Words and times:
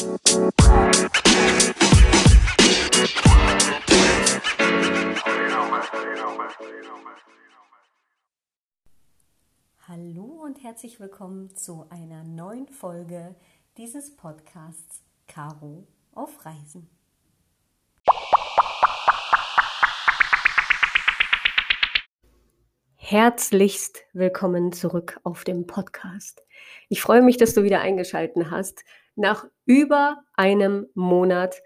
Hallo 0.00 0.16
und 10.42 10.62
herzlich 10.62 11.00
willkommen 11.00 11.54
zu 11.54 11.84
einer 11.90 12.24
neuen 12.24 12.66
Folge 12.68 13.34
dieses 13.76 14.16
Podcasts 14.16 15.02
Caro 15.28 15.86
auf 16.14 16.46
Reisen. 16.46 16.88
Herzlichst 22.96 23.98
willkommen 24.14 24.72
zurück 24.72 25.20
auf 25.24 25.44
dem 25.44 25.66
Podcast. 25.66 26.42
Ich 26.88 27.02
freue 27.02 27.20
mich, 27.20 27.36
dass 27.36 27.52
du 27.52 27.64
wieder 27.64 27.80
eingeschaltet 27.80 28.50
hast. 28.50 28.82
Nach 29.20 29.46
über 29.66 30.22
einem 30.32 30.86
Monat, 30.94 31.62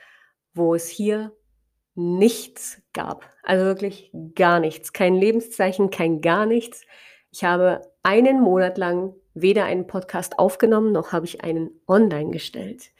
wo 0.55 0.75
es 0.75 0.89
hier 0.89 1.33
nichts 1.95 2.83
gab. 2.93 3.31
Also 3.45 3.65
wirklich 3.65 4.11
gar 4.35 4.59
nichts. 4.59 4.93
Kein 4.93 5.15
Lebenszeichen, 5.15 5.91
kein 5.91 6.21
gar 6.21 6.47
nichts. 6.47 6.83
Ich 7.31 7.45
habe 7.45 7.81
einen 8.03 8.41
Monat 8.41 8.77
lang 8.77 9.15
weder 9.35 9.67
einen 9.67 9.87
Podcast 9.87 10.39
aufgenommen, 10.39 10.91
noch 10.91 11.13
habe 11.13 11.27
ich 11.27 11.45
einen 11.45 11.71
online 11.87 12.31
gestellt. 12.33 12.91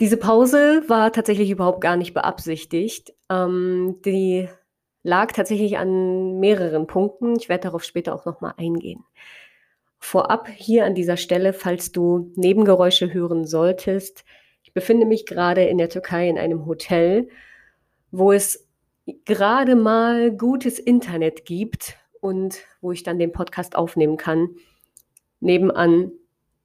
Diese 0.00 0.18
Pause 0.18 0.84
war 0.88 1.10
tatsächlich 1.10 1.50
überhaupt 1.50 1.80
gar 1.80 1.96
nicht 1.96 2.12
beabsichtigt. 2.12 3.14
Ähm, 3.30 4.00
die 4.04 4.48
lag 5.02 5.32
tatsächlich 5.32 5.78
an 5.78 6.38
mehreren 6.40 6.86
Punkten. 6.86 7.36
Ich 7.36 7.48
werde 7.48 7.62
darauf 7.62 7.84
später 7.84 8.14
auch 8.14 8.26
nochmal 8.26 8.52
eingehen. 8.58 9.04
Vorab 9.98 10.48
hier 10.48 10.84
an 10.84 10.94
dieser 10.94 11.16
Stelle, 11.16 11.52
falls 11.52 11.92
du 11.92 12.32
Nebengeräusche 12.36 13.12
hören 13.12 13.46
solltest. 13.46 14.24
Ich 14.62 14.72
befinde 14.72 15.06
mich 15.06 15.26
gerade 15.26 15.64
in 15.64 15.78
der 15.78 15.88
Türkei 15.88 16.28
in 16.28 16.38
einem 16.38 16.66
Hotel, 16.66 17.28
wo 18.10 18.32
es 18.32 18.68
gerade 19.24 19.74
mal 19.74 20.30
gutes 20.30 20.78
Internet 20.78 21.44
gibt 21.44 21.96
und 22.20 22.58
wo 22.80 22.92
ich 22.92 23.02
dann 23.02 23.18
den 23.18 23.32
Podcast 23.32 23.76
aufnehmen 23.76 24.16
kann. 24.16 24.50
Nebenan 25.40 26.12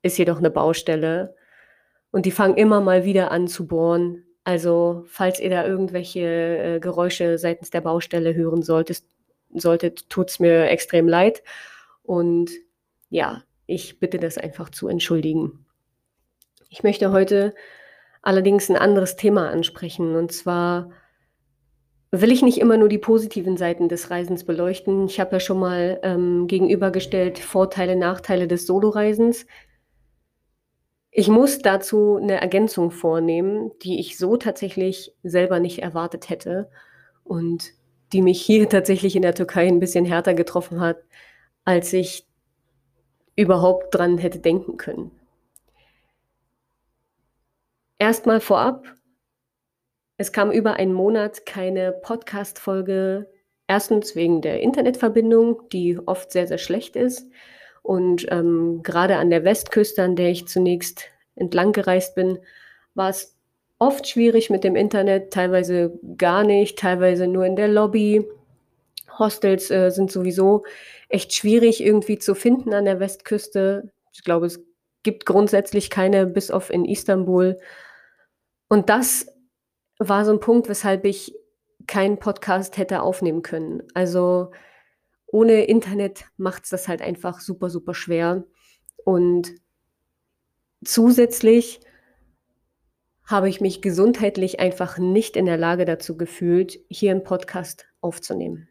ist 0.02 0.18
jedoch 0.18 0.38
eine 0.38 0.50
Baustelle 0.50 1.36
und 2.12 2.26
die 2.26 2.32
fangen 2.32 2.58
immer 2.58 2.82
mal 2.82 3.06
wieder 3.06 3.32
an 3.32 3.48
zu 3.48 3.68
bohren. 3.68 4.24
Also, 4.44 5.04
falls 5.08 5.40
ihr 5.40 5.50
da 5.50 5.66
irgendwelche 5.66 6.20
äh, 6.20 6.80
Geräusche 6.80 7.38
seitens 7.38 7.70
der 7.70 7.82
Baustelle 7.82 8.36
hören 8.36 8.62
solltest, 8.62 9.08
solltet, 9.54 10.10
tut 10.10 10.30
es 10.30 10.40
mir 10.40 10.70
extrem 10.70 11.08
leid. 11.08 11.44
Und 12.04 12.52
ja, 13.14 13.44
ich 13.68 14.00
bitte 14.00 14.18
das 14.18 14.40
einfach 14.40 14.70
zu 14.72 14.88
entschuldigen. 14.88 15.66
Ich 16.70 16.82
möchte 16.82 17.12
heute 17.12 17.54
allerdings 18.24 18.72
ein 18.72 18.76
anderes 18.76 19.16
Thema 19.16 19.52
ansprechen. 19.52 20.16
Und 20.16 20.32
zwar 20.32 20.90
will 22.10 22.32
ich 22.32 22.42
nicht 22.42 22.58
immer 22.58 22.76
nur 22.76 22.90
die 22.90 22.98
positiven 22.98 23.56
Seiten 23.56 23.88
des 23.88 24.10
Reisens 24.10 24.46
beleuchten. 24.46 25.06
Ich 25.06 25.20
habe 25.20 25.34
ja 25.34 25.40
schon 25.40 25.60
mal 25.60 26.00
ähm, 26.02 26.48
gegenübergestellt 26.48 27.38
Vorteile, 27.38 27.96
Nachteile 27.96 28.48
des 28.48 28.66
Soloreisens. 28.66 29.46
Ich 31.12 31.28
muss 31.28 31.60
dazu 31.60 32.18
eine 32.20 32.42
Ergänzung 32.42 32.90
vornehmen, 32.90 33.70
die 33.84 34.00
ich 34.00 34.18
so 34.18 34.38
tatsächlich 34.38 35.14
selber 35.22 35.60
nicht 35.60 35.84
erwartet 35.84 36.30
hätte 36.30 36.72
und 37.24 37.74
die 38.12 38.24
mich 38.24 38.42
hier 38.42 38.68
tatsächlich 38.70 39.16
in 39.16 39.22
der 39.22 39.36
Türkei 39.36 39.68
ein 39.68 39.80
bisschen 39.80 40.06
härter 40.06 40.34
getroffen 40.34 40.80
hat, 40.80 40.98
als 41.64 41.94
ich 41.94 42.28
überhaupt 43.36 43.96
dran 43.96 44.18
hätte 44.18 44.40
denken 44.40 44.78
können. 44.78 45.12
Erstmal 48.00 48.40
vorab, 48.40 48.86
es 50.18 50.32
kam 50.32 50.52
über 50.52 50.76
einen 50.76 50.94
Monat 50.94 51.46
keine 51.46 51.92
Podcast-Folge. 51.92 53.30
Erstens 53.68 54.16
wegen 54.16 54.42
der 54.42 54.62
Internetverbindung, 54.62 55.68
die 55.72 55.98
oft 56.06 56.32
sehr, 56.32 56.48
sehr 56.48 56.58
schlecht 56.60 56.96
ist. 56.96 57.30
Und 57.82 58.28
ähm, 58.32 58.82
gerade 58.84 59.18
an 59.18 59.30
der 59.30 59.44
Westküste, 59.44 60.04
an 60.04 60.16
der 60.16 60.30
ich 60.30 60.48
zunächst 60.48 61.06
entlang 61.36 61.72
gereist 61.72 62.16
bin, 62.16 62.40
war 62.94 63.10
es 63.10 63.36
oft 63.80 64.08
schwierig 64.08 64.50
mit 64.50 64.64
dem 64.64 64.76
Internet, 64.76 65.34
teilweise 65.34 66.00
gar 66.18 66.44
nicht, 66.44 66.78
teilweise 66.78 67.28
nur 67.28 67.46
in 67.46 67.56
der 67.56 67.68
Lobby. 67.68 68.26
Hostels 69.20 69.70
äh, 69.72 69.90
sind 69.90 70.12
sowieso 70.12 70.64
echt 71.10 71.34
schwierig 71.34 71.84
irgendwie 71.84 72.18
zu 72.18 72.36
finden 72.36 72.74
an 72.74 72.86
der 72.86 73.00
Westküste. 73.00 73.92
Ich 74.14 74.24
glaube, 74.24 74.48
es 74.48 74.64
gibt 75.04 75.26
grundsätzlich 75.26 75.90
keine, 75.90 76.26
bis 76.26 76.52
auf 76.52 76.70
in 76.70 76.86
Istanbul. 76.86 77.60
Und 78.70 78.90
das 78.90 79.28
war 80.00 80.26
so 80.26 80.32
ein 80.32 80.40
Punkt, 80.40 80.70
weshalb 80.70 81.06
ich 81.06 81.36
keinen 81.88 82.18
Podcast 82.18 82.78
hätte 82.78 83.02
aufnehmen 83.02 83.42
können. 83.42 83.84
Also 83.94 84.52
ohne 85.28 85.66
Internet 85.66 86.26
macht 86.38 86.64
es 86.64 86.70
das 86.70 86.88
halt 86.88 87.02
einfach 87.02 87.40
super, 87.40 87.70
super 87.70 87.94
schwer. 87.94 88.46
Und 89.04 89.54
zusätzlich 90.84 91.82
habe 93.26 93.50
ich 93.50 93.62
mich 93.62 93.82
gesundheitlich 93.82 94.60
einfach 94.60 94.98
nicht 94.98 95.36
in 95.36 95.46
der 95.46 95.58
Lage 95.58 95.86
dazu 95.86 96.18
gefühlt, 96.18 96.80
hier 96.90 97.12
einen 97.12 97.24
Podcast 97.24 97.88
aufzunehmen. 98.02 98.70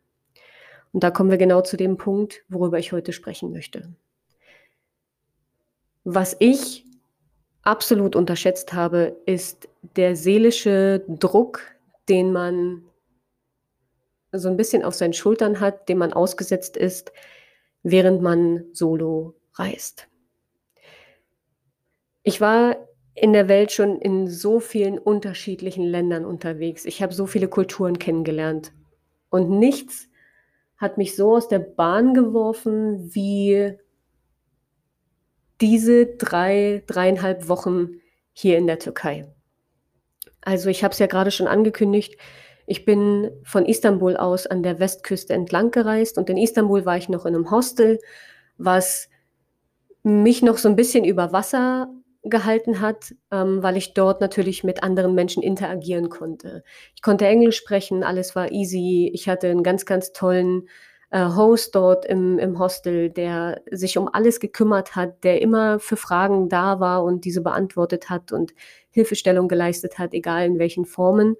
Und 0.92 1.02
da 1.02 1.10
kommen 1.10 1.30
wir 1.30 1.38
genau 1.38 1.62
zu 1.62 1.76
dem 1.76 1.96
Punkt, 1.96 2.44
worüber 2.48 2.78
ich 2.78 2.92
heute 2.92 3.12
sprechen 3.12 3.50
möchte. 3.52 3.94
Was 6.04 6.36
ich 6.38 6.84
absolut 7.62 8.16
unterschätzt 8.16 8.72
habe, 8.72 9.16
ist 9.24 9.68
der 9.96 10.16
seelische 10.16 11.04
Druck, 11.08 11.62
den 12.08 12.32
man 12.32 12.82
so 14.32 14.48
ein 14.48 14.56
bisschen 14.56 14.82
auf 14.82 14.94
seinen 14.94 15.12
Schultern 15.12 15.60
hat, 15.60 15.88
dem 15.88 15.98
man 15.98 16.12
ausgesetzt 16.12 16.76
ist, 16.76 17.12
während 17.82 18.22
man 18.22 18.64
solo 18.72 19.34
reist. 19.54 20.08
Ich 22.22 22.40
war 22.40 22.76
in 23.14 23.32
der 23.32 23.48
Welt 23.48 23.72
schon 23.72 24.00
in 24.00 24.26
so 24.28 24.58
vielen 24.58 24.98
unterschiedlichen 24.98 25.84
Ländern 25.84 26.24
unterwegs. 26.24 26.84
Ich 26.84 27.02
habe 27.02 27.12
so 27.12 27.26
viele 27.26 27.48
Kulturen 27.48 27.98
kennengelernt. 27.98 28.72
Und 29.28 29.50
nichts 29.50 30.08
hat 30.82 30.98
mich 30.98 31.14
so 31.14 31.36
aus 31.36 31.46
der 31.46 31.60
Bahn 31.60 32.12
geworfen 32.12 33.14
wie 33.14 33.78
diese 35.60 36.06
drei, 36.06 36.82
dreieinhalb 36.88 37.48
Wochen 37.48 38.00
hier 38.32 38.58
in 38.58 38.66
der 38.66 38.80
Türkei. 38.80 39.32
Also 40.40 40.68
ich 40.70 40.82
habe 40.82 40.92
es 40.92 40.98
ja 40.98 41.06
gerade 41.06 41.30
schon 41.30 41.46
angekündigt, 41.46 42.16
ich 42.66 42.84
bin 42.84 43.30
von 43.44 43.64
Istanbul 43.64 44.16
aus 44.16 44.46
an 44.46 44.62
der 44.64 44.80
Westküste 44.80 45.34
entlang 45.34 45.70
gereist 45.70 46.18
und 46.18 46.28
in 46.28 46.36
Istanbul 46.36 46.84
war 46.84 46.96
ich 46.96 47.08
noch 47.08 47.26
in 47.26 47.34
einem 47.34 47.50
Hostel, 47.50 48.00
was 48.58 49.08
mich 50.02 50.42
noch 50.42 50.58
so 50.58 50.68
ein 50.68 50.76
bisschen 50.76 51.04
über 51.04 51.32
Wasser 51.32 51.92
gehalten 52.24 52.80
hat, 52.80 53.14
ähm, 53.30 53.62
weil 53.62 53.76
ich 53.76 53.94
dort 53.94 54.20
natürlich 54.20 54.62
mit 54.64 54.82
anderen 54.82 55.14
Menschen 55.14 55.42
interagieren 55.42 56.08
konnte. 56.08 56.62
Ich 56.94 57.02
konnte 57.02 57.26
Englisch 57.26 57.56
sprechen, 57.56 58.04
alles 58.04 58.36
war 58.36 58.52
easy. 58.52 59.10
Ich 59.12 59.28
hatte 59.28 59.48
einen 59.48 59.64
ganz, 59.64 59.86
ganz 59.86 60.12
tollen 60.12 60.68
äh, 61.10 61.26
Host 61.26 61.74
dort 61.74 62.06
im, 62.06 62.38
im 62.38 62.58
Hostel, 62.58 63.10
der 63.10 63.60
sich 63.70 63.98
um 63.98 64.08
alles 64.12 64.40
gekümmert 64.40 64.94
hat, 64.94 65.24
der 65.24 65.42
immer 65.42 65.78
für 65.80 65.96
Fragen 65.96 66.48
da 66.48 66.80
war 66.80 67.02
und 67.04 67.24
diese 67.24 67.42
beantwortet 67.42 68.08
hat 68.08 68.32
und 68.32 68.54
Hilfestellung 68.90 69.48
geleistet 69.48 69.98
hat, 69.98 70.14
egal 70.14 70.46
in 70.46 70.58
welchen 70.58 70.86
Formen. 70.86 71.36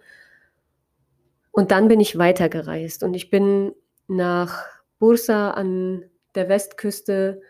Und 1.53 1.71
dann 1.71 1.89
bin 1.89 2.01
ich 2.01 2.19
weitergereist 2.19 3.03
und 3.03 3.15
ich 3.15 3.31
bin 3.31 3.73
nach 4.09 4.65
Bursa 4.99 5.53
an 5.53 6.05
der 6.35 6.49
Westküste, 6.49 7.41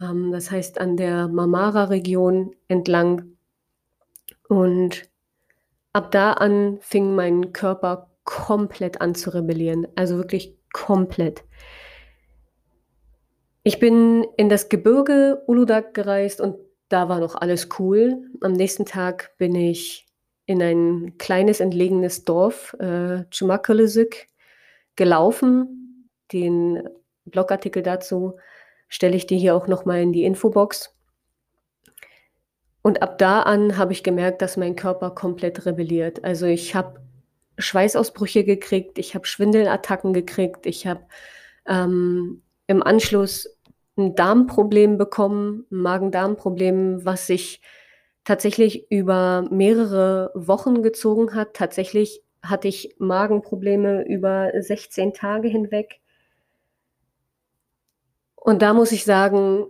ähm, 0.00 0.32
das 0.32 0.50
heißt 0.50 0.80
an 0.80 0.96
der 0.96 1.28
Marmara-Region 1.28 2.54
entlang. 2.68 3.36
Und 4.48 5.10
ab 5.92 6.10
da 6.10 6.32
an 6.32 6.78
fing 6.80 7.14
mein 7.14 7.52
Körper 7.52 8.10
komplett 8.24 9.00
an 9.00 9.14
zu 9.14 9.30
rebellieren, 9.34 9.86
also 9.96 10.16
wirklich 10.16 10.56
komplett. 10.72 11.44
Ich 13.62 13.78
bin 13.78 14.26
in 14.36 14.48
das 14.48 14.68
Gebirge 14.68 15.42
Uludag 15.46 15.92
gereist 15.94 16.40
und 16.40 16.56
da 16.88 17.08
war 17.08 17.20
noch 17.20 17.34
alles 17.34 17.68
cool. 17.78 18.22
Am 18.40 18.52
nächsten 18.52 18.86
Tag 18.86 19.36
bin 19.36 19.54
ich 19.54 20.06
in 20.46 20.62
ein 20.62 21.18
kleines 21.18 21.60
entlegenes 21.60 22.24
Dorf, 22.24 22.74
äh, 22.78 23.24
Çumakalısık, 23.30 24.26
gelaufen. 24.96 26.10
Den 26.32 26.88
Blogartikel 27.26 27.82
dazu 27.82 28.38
stelle 28.88 29.16
ich 29.16 29.26
dir 29.26 29.38
hier 29.38 29.54
auch 29.54 29.66
nochmal 29.66 30.00
in 30.00 30.12
die 30.12 30.24
Infobox. 30.24 30.94
Und 32.82 33.02
ab 33.02 33.18
da 33.18 33.42
an 33.42 33.76
habe 33.76 33.92
ich 33.92 34.02
gemerkt, 34.02 34.40
dass 34.42 34.56
mein 34.56 34.76
Körper 34.76 35.10
komplett 35.10 35.66
rebelliert. 35.66 36.24
Also 36.24 36.46
ich 36.46 36.74
habe 36.74 37.00
Schweißausbrüche 37.58 38.44
gekriegt, 38.44 38.98
ich 38.98 39.14
habe 39.14 39.26
Schwindelattacken 39.26 40.12
gekriegt, 40.12 40.64
ich 40.64 40.86
habe 40.86 41.02
ähm, 41.66 42.42
im 42.66 42.82
Anschluss 42.82 43.58
ein 43.96 44.14
Darmproblem 44.14 44.96
bekommen, 44.96 45.66
ein 45.70 45.78
Magen-Darm-Problem, 45.78 47.04
was 47.04 47.26
sich 47.26 47.60
tatsächlich 48.24 48.90
über 48.90 49.48
mehrere 49.50 50.30
Wochen 50.34 50.82
gezogen 50.82 51.34
hat. 51.34 51.54
Tatsächlich 51.54 52.22
hatte 52.42 52.68
ich 52.68 52.94
Magenprobleme 52.98 54.06
über 54.06 54.52
16 54.56 55.12
Tage 55.14 55.48
hinweg. 55.48 56.00
Und 58.40 58.62
da 58.62 58.72
muss 58.72 58.92
ich 58.92 59.04
sagen, 59.04 59.66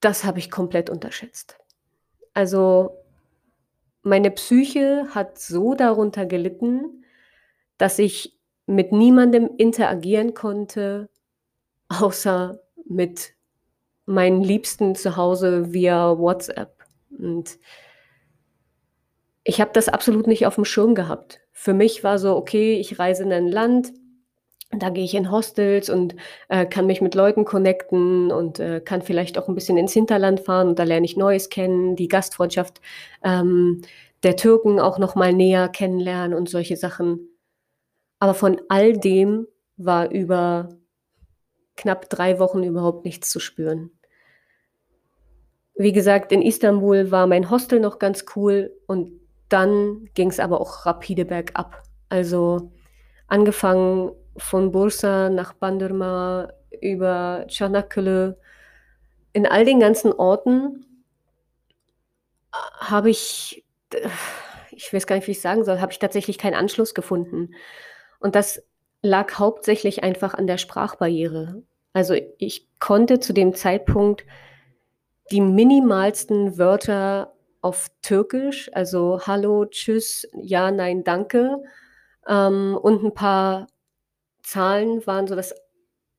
das 0.00 0.24
habe 0.24 0.38
ich 0.38 0.50
komplett 0.50 0.90
unterschätzt. 0.90 1.58
Also 2.34 2.96
meine 4.02 4.30
Psyche 4.30 5.08
hat 5.14 5.38
so 5.38 5.74
darunter 5.74 6.26
gelitten, 6.26 7.04
dass 7.78 7.98
ich 7.98 8.38
mit 8.66 8.92
niemandem 8.92 9.50
interagieren 9.56 10.34
konnte, 10.34 11.10
außer 11.88 12.60
mit 12.86 13.34
meinen 14.06 14.42
Liebsten 14.42 14.94
zu 14.94 15.16
Hause 15.16 15.72
via 15.72 16.18
WhatsApp. 16.18 16.84
Und 17.10 17.58
ich 19.44 19.60
habe 19.60 19.70
das 19.72 19.88
absolut 19.88 20.26
nicht 20.26 20.46
auf 20.46 20.54
dem 20.54 20.64
Schirm 20.64 20.94
gehabt. 20.94 21.40
Für 21.52 21.74
mich 21.74 22.04
war 22.04 22.18
so, 22.18 22.36
okay, 22.36 22.78
ich 22.78 22.98
reise 22.98 23.22
in 23.22 23.32
ein 23.32 23.48
Land, 23.48 23.92
da 24.70 24.90
gehe 24.90 25.04
ich 25.04 25.14
in 25.14 25.30
Hostels 25.30 25.90
und 25.90 26.14
äh, 26.48 26.64
kann 26.64 26.86
mich 26.86 27.00
mit 27.00 27.14
Leuten 27.14 27.44
connecten 27.44 28.30
und 28.30 28.60
äh, 28.60 28.80
kann 28.80 29.02
vielleicht 29.02 29.36
auch 29.36 29.48
ein 29.48 29.54
bisschen 29.54 29.76
ins 29.76 29.92
Hinterland 29.92 30.40
fahren 30.40 30.68
und 30.68 30.78
da 30.78 30.84
lerne 30.84 31.04
ich 31.06 31.16
Neues 31.16 31.48
kennen, 31.48 31.96
die 31.96 32.08
Gastfreundschaft 32.08 32.80
ähm, 33.24 33.82
der 34.22 34.36
Türken 34.36 34.78
auch 34.78 34.98
noch 34.98 35.14
mal 35.16 35.32
näher 35.32 35.68
kennenlernen 35.68 36.38
und 36.38 36.48
solche 36.48 36.76
Sachen. 36.76 37.28
Aber 38.20 38.34
von 38.34 38.60
all 38.68 38.96
dem 38.96 39.46
war 39.76 40.10
über 40.10 40.68
knapp 41.76 42.08
drei 42.10 42.38
Wochen 42.38 42.62
überhaupt 42.62 43.04
nichts 43.04 43.30
zu 43.30 43.40
spüren. 43.40 43.90
Wie 45.74 45.92
gesagt, 45.92 46.30
in 46.30 46.42
Istanbul 46.42 47.10
war 47.10 47.26
mein 47.26 47.50
Hostel 47.50 47.80
noch 47.80 47.98
ganz 47.98 48.26
cool 48.36 48.70
und 48.86 49.18
dann 49.48 50.08
ging 50.14 50.28
es 50.28 50.38
aber 50.38 50.60
auch 50.60 50.84
rapide 50.84 51.24
bergab. 51.24 51.82
Also 52.10 52.70
angefangen 53.26 54.12
von 54.40 54.72
Bursa 54.72 55.30
nach 55.30 55.52
Bandırma 55.54 56.52
über 56.80 57.44
Çanakkale. 57.48 58.36
In 59.32 59.46
all 59.46 59.64
den 59.64 59.80
ganzen 59.80 60.12
Orten 60.12 60.84
habe 62.52 63.10
ich, 63.10 63.64
ich 64.70 64.92
weiß 64.92 65.06
gar 65.06 65.16
nicht, 65.16 65.26
wie 65.28 65.32
ich 65.32 65.40
sagen 65.40 65.64
soll, 65.64 65.80
habe 65.80 65.92
ich 65.92 65.98
tatsächlich 65.98 66.38
keinen 66.38 66.54
Anschluss 66.54 66.94
gefunden. 66.94 67.54
Und 68.18 68.34
das 68.34 68.62
lag 69.02 69.38
hauptsächlich 69.38 70.02
einfach 70.02 70.34
an 70.34 70.46
der 70.46 70.58
Sprachbarriere. 70.58 71.62
Also 71.92 72.14
ich 72.38 72.68
konnte 72.78 73.20
zu 73.20 73.32
dem 73.32 73.54
Zeitpunkt 73.54 74.24
die 75.30 75.40
minimalsten 75.40 76.58
Wörter 76.58 77.32
auf 77.62 77.90
Türkisch, 78.02 78.70
also 78.72 79.20
Hallo, 79.26 79.66
Tschüss, 79.66 80.26
Ja, 80.34 80.70
Nein, 80.70 81.04
Danke 81.04 81.62
ähm, 82.26 82.78
und 82.80 83.04
ein 83.04 83.14
paar 83.14 83.66
Zahlen 84.50 85.06
waren 85.06 85.28
so 85.28 85.36
das 85.36 85.54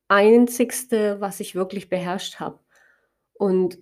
Einzigste, 0.08 1.20
was 1.20 1.40
ich 1.40 1.54
wirklich 1.54 1.90
beherrscht 1.90 2.40
habe. 2.40 2.58
Und 3.34 3.78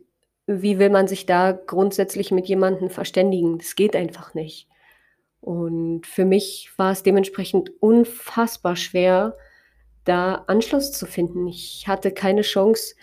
wie 0.47 0.79
will 0.81 0.91
man 0.91 1.07
sich 1.07 1.25
da 1.25 1.53
grundsätzlich 1.53 2.33
mit 2.33 2.47
jemandem 2.47 2.91
verständigen? 2.91 3.59
Das 3.59 3.77
geht 3.77 3.95
einfach 3.95 4.35
nicht. 4.35 4.69
Und 5.41 6.05
für 6.07 6.25
mich 6.25 6.71
war 6.77 6.91
es 6.91 7.05
dementsprechend 7.05 7.71
unfassbar 7.81 8.75
schwer, 8.75 9.37
da 10.05 10.45
Anschluss 10.49 10.91
zu 10.91 11.07
finden. 11.07 11.47
Ich 11.47 11.87
hatte 11.87 12.11
keine 12.11 12.43
Chance, 12.43 12.97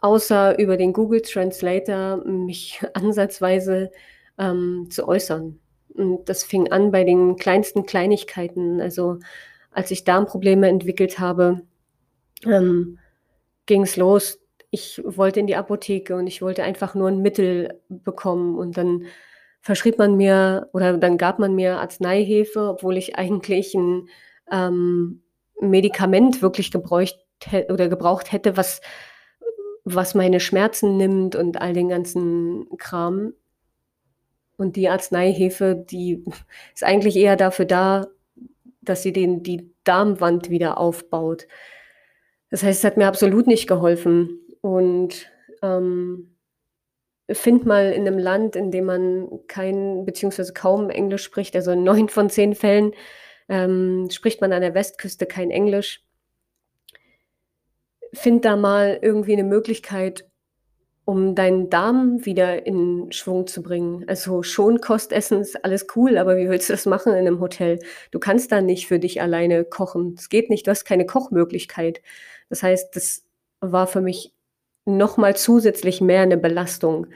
außer 0.00 0.58
über 0.58 0.78
den 0.78 0.94
Google 0.94 1.20
Translator 1.20 2.24
mich 2.24 2.80
ansatzweise 2.94 3.92
ähm, 4.38 4.88
zu 4.90 5.06
äußern. 5.06 5.60
Und 5.94 6.28
das 6.28 6.44
fing 6.44 6.72
an 6.72 6.90
bei 6.90 7.04
den 7.04 7.36
kleinsten 7.36 7.84
Kleinigkeiten. 7.84 8.80
Also 8.80 9.18
als 9.76 9.90
ich 9.90 10.04
Darmprobleme 10.04 10.68
entwickelt 10.68 11.18
habe, 11.18 11.60
ähm, 12.46 12.98
ging 13.66 13.82
es 13.82 13.96
los. 13.96 14.40
Ich 14.70 15.02
wollte 15.04 15.40
in 15.40 15.46
die 15.46 15.56
Apotheke 15.56 16.16
und 16.16 16.26
ich 16.26 16.40
wollte 16.40 16.62
einfach 16.62 16.94
nur 16.94 17.08
ein 17.08 17.20
Mittel 17.20 17.80
bekommen. 17.90 18.58
Und 18.58 18.78
dann 18.78 19.04
verschrieb 19.60 19.98
man 19.98 20.16
mir 20.16 20.70
oder 20.72 20.96
dann 20.96 21.18
gab 21.18 21.38
man 21.38 21.54
mir 21.54 21.78
Arzneihefe, 21.78 22.70
obwohl 22.70 22.96
ich 22.96 23.16
eigentlich 23.16 23.74
ein 23.74 24.08
ähm, 24.50 25.22
Medikament 25.60 26.40
wirklich 26.40 26.70
gebräucht 26.70 27.18
oder 27.68 27.88
gebraucht 27.88 28.32
hätte, 28.32 28.56
was 28.56 28.80
was 29.84 30.14
meine 30.14 30.40
Schmerzen 30.40 30.96
nimmt 30.96 31.36
und 31.36 31.60
all 31.60 31.72
den 31.72 31.88
ganzen 31.88 32.66
Kram. 32.78 33.34
Und 34.56 34.74
die 34.74 34.88
Arzneihefe, 34.88 35.76
die 35.76 36.24
ist 36.74 36.82
eigentlich 36.82 37.14
eher 37.14 37.36
dafür 37.36 37.66
da, 37.66 38.08
dass 38.88 39.02
sie 39.02 39.12
den, 39.12 39.42
die 39.42 39.74
Darmwand 39.84 40.50
wieder 40.50 40.78
aufbaut. 40.78 41.46
Das 42.50 42.62
heißt, 42.62 42.80
es 42.80 42.84
hat 42.84 42.96
mir 42.96 43.06
absolut 43.06 43.46
nicht 43.46 43.66
geholfen. 43.66 44.40
Und 44.60 45.30
ähm, 45.62 46.36
find 47.30 47.66
mal 47.66 47.92
in 47.92 48.06
einem 48.06 48.18
Land, 48.18 48.56
in 48.56 48.70
dem 48.70 48.84
man 48.86 49.28
kein 49.48 50.04
beziehungsweise 50.04 50.52
kaum 50.52 50.90
Englisch 50.90 51.24
spricht, 51.24 51.54
also 51.56 51.72
in 51.72 51.84
neun 51.84 52.08
von 52.08 52.30
zehn 52.30 52.54
Fällen 52.54 52.92
ähm, 53.48 54.08
spricht 54.10 54.40
man 54.40 54.52
an 54.52 54.62
der 54.62 54.74
Westküste 54.74 55.26
kein 55.26 55.50
Englisch 55.50 56.06
find 58.16 58.44
da 58.44 58.56
mal 58.56 58.98
irgendwie 59.02 59.34
eine 59.34 59.44
Möglichkeit, 59.44 60.25
um 61.06 61.36
deinen 61.36 61.70
Darm 61.70 62.26
wieder 62.26 62.66
in 62.66 63.12
Schwung 63.12 63.46
zu 63.46 63.62
bringen. 63.62 64.04
Also 64.08 64.42
Schonkostessen 64.42 65.40
ist 65.40 65.64
alles 65.64 65.86
cool, 65.94 66.18
aber 66.18 66.36
wie 66.36 66.48
willst 66.48 66.68
du 66.68 66.72
das 66.72 66.84
machen 66.84 67.12
in 67.12 67.20
einem 67.20 67.40
Hotel? 67.40 67.78
Du 68.10 68.18
kannst 68.18 68.50
da 68.50 68.60
nicht 68.60 68.88
für 68.88 68.98
dich 68.98 69.22
alleine 69.22 69.64
kochen. 69.64 70.16
Es 70.18 70.28
geht 70.28 70.50
nicht, 70.50 70.66
du 70.66 70.72
hast 70.72 70.84
keine 70.84 71.06
Kochmöglichkeit. 71.06 72.02
Das 72.48 72.64
heißt, 72.64 72.96
das 72.96 73.24
war 73.60 73.86
für 73.86 74.00
mich 74.00 74.34
noch 74.84 75.16
mal 75.16 75.36
zusätzlich 75.36 76.00
mehr 76.00 76.22
eine 76.22 76.36
Belastung. 76.36 77.06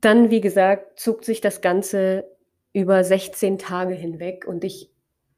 Dann, 0.00 0.28
wie 0.30 0.40
gesagt, 0.40 0.98
zog 0.98 1.24
sich 1.24 1.40
das 1.40 1.60
Ganze 1.60 2.24
über 2.72 3.04
16 3.04 3.58
Tage 3.58 3.94
hinweg 3.94 4.44
und 4.44 4.64
ich 4.64 4.90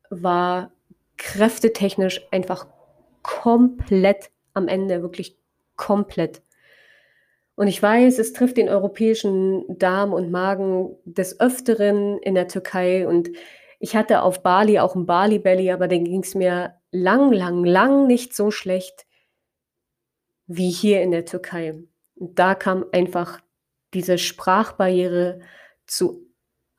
war 0.08 0.72
kräftetechnisch 1.19 2.26
einfach 2.31 2.67
komplett 3.22 4.31
am 4.55 4.67
Ende, 4.67 5.02
wirklich 5.02 5.37
komplett. 5.76 6.40
Und 7.56 7.68
ich 7.68 7.80
weiß, 7.80 8.18
es 8.18 8.32
trifft 8.32 8.56
den 8.56 8.68
europäischen 8.68 9.64
Darm 9.78 10.12
und 10.12 10.30
Magen 10.30 10.96
des 11.04 11.38
Öfteren 11.40 12.19
in 12.19 12.34
der 12.34 12.48
Türkei. 12.48 13.06
Und 13.06 13.31
ich 13.79 13.94
hatte 13.94 14.22
auf 14.22 14.43
Bali 14.43 14.81
auch 14.81 14.96
ein 14.96 15.06
Bali 15.06 15.38
Belly, 15.38 15.70
aber 15.70 15.86
dann 15.86 16.05
ging 16.05 16.22
es 16.22 16.34
mir 16.34 16.74
lang, 16.90 17.32
lang, 17.32 17.64
lang 17.64 18.06
nicht 18.06 18.34
so 18.34 18.50
schlecht 18.50 19.06
wie 20.46 20.70
hier 20.70 21.02
in 21.02 21.10
der 21.10 21.24
Türkei. 21.24 21.74
Und 22.17 22.38
da 22.38 22.55
kam 22.55 22.84
einfach 22.93 23.40
diese 23.94 24.19
Sprachbarriere 24.19 25.40
zu 25.86 26.26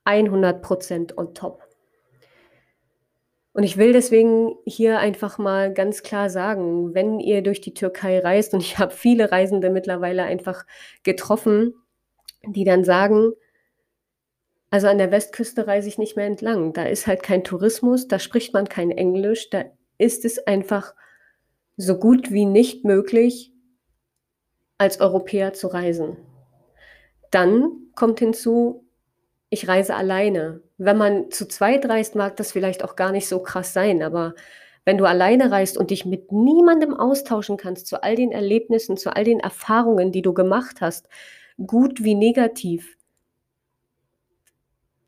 100 0.03 0.61
Prozent 0.61 1.17
on 1.17 1.33
top. 1.33 1.64
Und 3.55 3.63
ich 3.63 3.77
will 3.77 3.93
deswegen 3.93 4.57
hier 4.65 4.99
einfach 4.99 5.37
mal 5.37 5.73
ganz 5.73 6.03
klar 6.03 6.29
sagen, 6.29 6.93
wenn 6.93 7.21
ihr 7.21 7.41
durch 7.41 7.61
die 7.61 7.73
Türkei 7.73 8.19
reist, 8.19 8.53
und 8.53 8.59
ich 8.59 8.77
habe 8.79 8.91
viele 8.91 9.31
Reisende 9.31 9.69
mittlerweile 9.69 10.23
einfach 10.23 10.65
getroffen, 11.03 11.73
die 12.45 12.65
dann 12.65 12.83
sagen, 12.83 13.31
also 14.71 14.87
an 14.87 14.97
der 14.97 15.09
Westküste 15.09 15.67
reise 15.67 15.87
ich 15.87 15.97
nicht 15.97 16.17
mehr 16.17 16.25
entlang. 16.25 16.73
Da 16.73 16.83
ist 16.83 17.07
halt 17.07 17.23
kein 17.23 17.45
Tourismus, 17.45 18.09
da 18.09 18.19
spricht 18.19 18.53
man 18.53 18.67
kein 18.67 18.91
Englisch, 18.91 19.49
da 19.49 19.63
ist 19.97 20.25
es 20.25 20.45
einfach 20.45 20.93
so 21.77 21.97
gut 21.97 22.31
wie 22.31 22.45
nicht 22.45 22.83
möglich, 22.83 23.53
als 24.77 24.99
Europäer 24.99 25.53
zu 25.53 25.67
reisen. 25.67 26.17
Dann 27.31 27.71
kommt 27.95 28.19
hinzu, 28.19 28.84
ich 29.55 29.67
reise 29.67 29.95
alleine. 29.95 30.61
Wenn 30.77 30.97
man 30.97 31.31
zu 31.31 31.47
zweit 31.47 31.87
reist, 31.89 32.15
mag 32.15 32.35
das 32.37 32.51
vielleicht 32.51 32.83
auch 32.83 32.95
gar 32.95 33.11
nicht 33.11 33.27
so 33.27 33.39
krass 33.39 33.73
sein, 33.73 34.03
aber 34.03 34.35
wenn 34.85 34.99
du 34.99 35.05
alleine 35.05 35.51
reist 35.51 35.77
und 35.77 35.89
dich 35.89 36.05
mit 36.05 36.31
niemandem 36.31 36.93
austauschen 36.93 37.57
kannst 37.57 37.87
zu 37.87 38.03
all 38.03 38.15
den 38.15 38.31
Erlebnissen, 38.31 38.97
zu 38.97 39.15
all 39.15 39.23
den 39.23 39.39
Erfahrungen, 39.39 40.11
die 40.11 40.21
du 40.21 40.33
gemacht 40.33 40.79
hast, 40.79 41.09
gut 41.65 42.03
wie 42.03 42.13
negativ, 42.13 42.95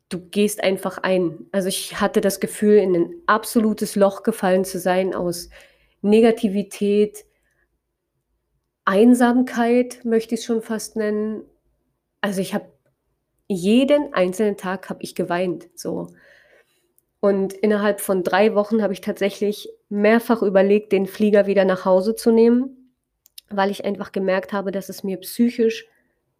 du 0.08 0.20
gehst 0.20 0.62
einfach 0.62 0.98
ein. 0.98 1.46
Also 1.52 1.68
ich 1.68 2.00
hatte 2.00 2.20
das 2.20 2.40
Gefühl, 2.40 2.78
in 2.78 2.96
ein 2.96 3.14
absolutes 3.26 3.94
Loch 3.94 4.24
gefallen 4.24 4.64
zu 4.64 4.78
sein 4.80 5.14
aus 5.14 5.48
Negativität, 6.02 7.24
Einsamkeit, 8.84 10.04
möchte 10.04 10.34
ich 10.34 10.40
es 10.40 10.46
schon 10.46 10.62
fast 10.62 10.96
nennen. 10.96 11.42
Also 12.20 12.40
ich 12.40 12.54
habe 12.54 12.72
jeden 13.48 14.14
einzelnen 14.14 14.56
Tag 14.56 14.90
habe 14.90 15.02
ich 15.02 15.14
geweint, 15.14 15.68
so. 15.74 16.08
Und 17.20 17.52
innerhalb 17.52 18.00
von 18.00 18.22
drei 18.22 18.54
Wochen 18.54 18.82
habe 18.82 18.92
ich 18.92 19.00
tatsächlich 19.00 19.68
mehrfach 19.88 20.42
überlegt, 20.42 20.92
den 20.92 21.06
Flieger 21.06 21.46
wieder 21.46 21.64
nach 21.64 21.84
Hause 21.84 22.14
zu 22.14 22.30
nehmen, 22.30 22.94
weil 23.50 23.70
ich 23.70 23.84
einfach 23.84 24.12
gemerkt 24.12 24.52
habe, 24.52 24.70
dass 24.70 24.88
es 24.88 25.02
mir 25.02 25.16
psychisch 25.18 25.86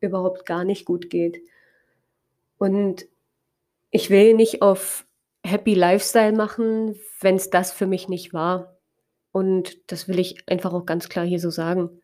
überhaupt 0.01 0.47
gar 0.47 0.65
nicht 0.65 0.85
gut 0.85 1.11
geht. 1.11 1.41
Und 2.59 3.07
ich 3.91 4.11
will 4.11 4.35
nicht 4.35 4.63
auf 4.63 5.07
Happy 5.45 5.75
Lifestyle 5.75 6.33
machen, 6.33 6.95
wenn 7.21 7.37
es 7.37 7.51
das 7.51 7.73
für 7.73 7.87
mich 7.87 8.09
nicht 8.09 8.33
war. 8.33 8.77
Und 9.33 9.91
das 9.91 10.09
will 10.09 10.19
ich 10.19 10.49
einfach 10.49 10.73
auch 10.73 10.87
ganz 10.87 11.09
klar 11.09 11.25
hier 11.25 11.41
so 11.41 11.51
sagen. 11.51 12.01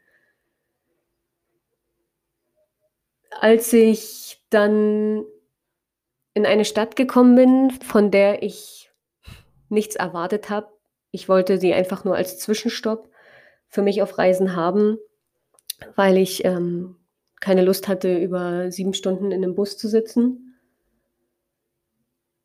Als 3.40 3.72
ich 3.72 4.42
dann 4.50 5.24
in 6.34 6.46
eine 6.46 6.64
Stadt 6.64 6.96
gekommen 6.96 7.36
bin, 7.36 7.70
von 7.70 8.10
der 8.10 8.42
ich 8.42 8.90
nichts 9.68 9.96
erwartet 9.96 10.50
habe, 10.50 10.68
ich 11.10 11.28
wollte 11.28 11.58
sie 11.58 11.72
einfach 11.72 12.04
nur 12.04 12.16
als 12.16 12.38
Zwischenstopp 12.38 13.08
für 13.68 13.82
mich 13.82 14.02
auf 14.02 14.18
Reisen 14.18 14.56
haben, 14.56 14.98
weil 15.94 16.16
ich 16.16 16.44
ähm, 16.44 16.96
keine 17.40 17.64
Lust 17.64 17.88
hatte, 17.88 18.18
über 18.18 18.70
sieben 18.70 18.94
Stunden 18.94 19.30
in 19.30 19.44
einem 19.44 19.54
Bus 19.54 19.76
zu 19.76 19.88
sitzen. 19.88 20.58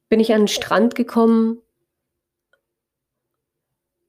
Bin 0.09 0.19
ich 0.19 0.33
an 0.33 0.41
den 0.41 0.47
Strand 0.47 0.95
gekommen 0.95 1.61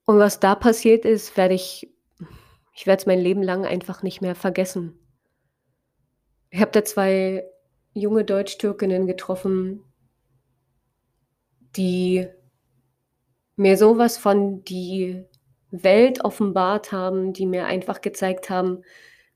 und 0.04 0.18
was 0.18 0.40
da 0.40 0.54
passiert 0.54 1.04
ist, 1.04 1.36
werde 1.36 1.54
ich 1.54 1.88
ich 2.74 2.86
werde 2.86 3.00
es 3.00 3.06
mein 3.06 3.20
Leben 3.20 3.42
lang 3.42 3.66
einfach 3.66 4.02
nicht 4.02 4.22
mehr 4.22 4.34
vergessen. 4.34 4.98
Ich 6.50 6.60
habe 6.60 6.72
da 6.72 6.84
zwei 6.84 7.44
junge 7.94 8.24
Deutschtürkinnen 8.24 9.06
getroffen, 9.06 9.84
die 11.76 12.26
mir 13.56 13.76
sowas 13.76 14.18
von 14.18 14.64
die 14.64 15.24
Welt 15.70 16.24
offenbart 16.24 16.92
haben, 16.92 17.32
die 17.32 17.46
mir 17.46 17.66
einfach 17.66 18.00
gezeigt 18.00 18.50
haben, 18.50 18.82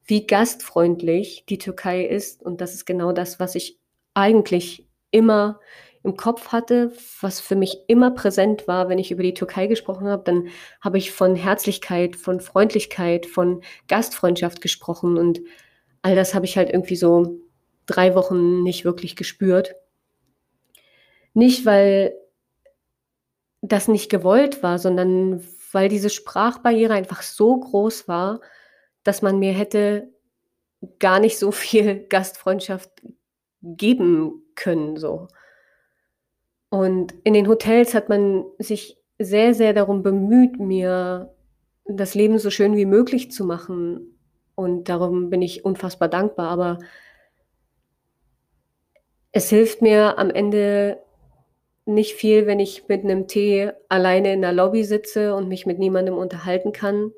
wie 0.05 0.27
gastfreundlich 0.27 1.45
die 1.49 1.59
Türkei 1.59 2.05
ist. 2.05 2.43
Und 2.43 2.61
das 2.61 2.75
ist 2.75 2.85
genau 2.85 3.13
das, 3.13 3.39
was 3.39 3.55
ich 3.55 3.79
eigentlich 4.15 4.89
immer 5.11 5.61
im 6.03 6.17
Kopf 6.17 6.49
hatte, 6.49 6.93
was 7.21 7.41
für 7.41 7.57
mich 7.57 7.79
immer 7.87 8.11
präsent 8.11 8.69
war, 8.69 8.89
wenn 8.89 8.99
ich 8.99 9.11
über 9.11 9.23
die 9.23 9.33
Türkei 9.33 9.67
gesprochen 9.67 10.07
habe, 10.07 10.23
dann 10.25 10.49
habe 10.83 10.99
ich 10.99 11.13
von 11.13 11.35
Herzlichkeit, 11.35 12.17
von 12.17 12.41
Freundlichkeit, 12.41 13.25
von 13.25 13.63
Gastfreundschaft 13.89 14.61
gesprochen 14.61 15.17
und 15.17 15.41
all 16.05 16.15
das 16.15 16.35
habe 16.35 16.45
ich 16.45 16.59
halt 16.59 16.69
irgendwie 16.69 16.97
so 16.97 17.41
drei 17.87 18.15
Wochen 18.15 18.63
nicht 18.63 18.85
wirklich 18.85 19.17
gespürt. 19.17 19.75
Nicht, 21.33 21.65
weil 21.65 22.15
das 23.63 23.89
nicht 23.89 24.11
gewollt 24.11 24.63
war, 24.63 24.79
sondern 24.79 25.43
weil 25.73 25.89
diese 25.89 26.11
Sprachbarriere 26.11 26.93
einfach 26.93 27.23
so 27.23 27.59
groß 27.59 28.07
war, 28.07 28.43
dass 29.03 29.23
man 29.23 29.39
mir 29.39 29.55
hätte 29.55 30.13
gar 30.99 31.21
nicht 31.21 31.39
so 31.39 31.51
viel 31.51 32.07
Gastfreundschaft 32.11 32.91
geben 33.63 34.43
können, 34.57 34.99
so. 34.99 35.29
Und 36.69 37.15
in 37.25 37.33
den 37.33 37.49
Hotels 37.49 37.95
hat 37.95 38.11
man 38.11 38.45
sich 38.59 38.99
sehr, 39.19 39.55
sehr 39.55 39.73
darum 39.73 40.03
bemüht, 40.03 40.61
mir 40.61 41.35
das 41.87 42.15
Leben 42.15 42.39
so 42.39 42.51
schön 42.51 42.77
wie 42.77 42.85
möglich 42.85 43.31
zu 43.31 43.47
machen. 43.47 44.14
Und 44.55 44.89
darum 44.89 45.31
bin 45.31 45.43
ich 45.43 45.65
unfassbar 45.65 46.09
dankbar. 46.09 46.49
Aber 46.49 46.79
es 49.33 49.49
hilft 49.51 49.83
mir 49.83 50.19
am 50.19 50.31
Ende 50.31 50.99
nicht 51.87 52.15
viel, 52.15 52.47
wenn 52.47 52.61
ich 52.61 52.89
mit 52.89 53.05
einem 53.05 53.27
Tee 53.27 53.73
alleine 53.89 54.33
in 54.33 54.43
der 54.43 54.53
Lobby 54.53 54.85
sitze 54.85 55.35
und 55.35 55.49
mich 55.49 55.67
mit 55.67 55.79
niemandem 55.79 56.17
unterhalten 56.17 56.73
kann. 56.73 57.13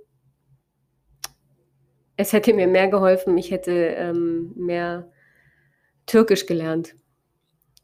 Es 2.16 2.32
hätte 2.32 2.54
mir 2.54 2.66
mehr 2.66 2.88
geholfen, 2.88 3.36
ich 3.36 3.50
hätte 3.50 3.72
ähm, 3.72 4.52
mehr 4.56 5.10
Türkisch 6.06 6.46
gelernt. 6.46 6.94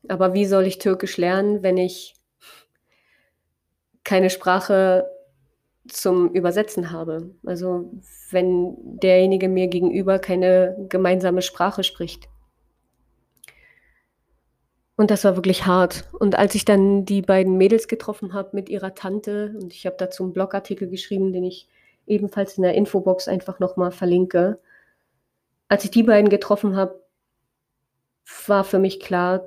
Aber 0.09 0.35
wie 0.35 0.47
soll 0.47 0.67
ich 0.67 0.79
Türkisch 0.79 1.19
lernen, 1.19 1.63
wenn 1.63 1.77
ich 1.77 2.15
keine 4.05 4.31
Sprache 4.31 5.12
zum 5.89 6.31
Übersetzen 6.33 6.91
habe? 6.91 7.35
Also 7.45 7.93
wenn 8.31 8.77
derjenige 8.99 9.49
mir 9.49 9.69
gegenüber 9.69 10.19
keine 10.19 10.77
gemeinsame 10.89 11.43
Sprache 11.43 11.83
spricht. 11.83 12.29
Und 14.97 15.11
das 15.11 15.25
war 15.25 15.37
wirklich 15.37 15.67
hart. 15.67 16.09
Und 16.13 16.39
als 16.39 16.55
ich 16.55 16.65
dann 16.65 17.05
die 17.05 17.23
beiden 17.23 17.57
Mädels 17.57 17.89
getroffen 17.89 18.35
habe 18.35 18.51
mit 18.53 18.69
ihrer 18.69 18.95
Tante, 18.95 19.55
und 19.61 19.73
ich 19.73 19.87
habe 19.87 19.97
dazu 19.99 20.23
einen 20.23 20.33
Blogartikel 20.33 20.89
geschrieben, 20.89 21.33
den 21.33 21.45
ich 21.45 21.69
ebenfalls 22.07 22.57
in 22.57 22.63
der 22.63 22.75
Infobox 22.75 23.29
einfach 23.29 23.59
nochmal 23.59 23.91
verlinke. 23.91 24.59
Als 25.69 25.85
ich 25.85 25.91
die 25.91 26.03
beiden 26.03 26.29
getroffen 26.29 26.77
habe, 26.77 27.01
war 28.47 28.65
für 28.65 28.79
mich 28.79 29.01
klar, 29.01 29.45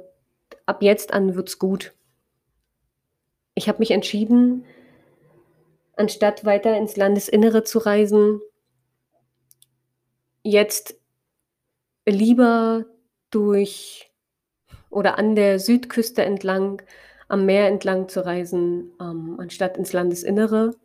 ab 0.65 0.81
jetzt 0.81 1.13
an 1.13 1.35
wird's 1.35 1.59
gut. 1.59 1.93
Ich 3.53 3.69
habe 3.69 3.79
mich 3.79 3.91
entschieden, 3.91 4.65
anstatt 5.97 6.45
weiter 6.45 6.77
ins 6.77 6.95
Landesinnere 6.95 7.63
zu 7.63 7.79
reisen, 7.79 8.41
jetzt 10.43 10.95
lieber 12.05 12.85
durch 13.31 14.11
oder 14.89 15.17
an 15.17 15.35
der 15.35 15.59
Südküste 15.59 16.23
entlang, 16.23 16.81
am 17.27 17.45
Meer 17.45 17.67
entlang 17.67 18.07
zu 18.07 18.25
reisen, 18.25 18.91
ähm, 19.01 19.37
anstatt 19.39 19.77
ins 19.77 19.93
Landesinnere. 19.93 20.75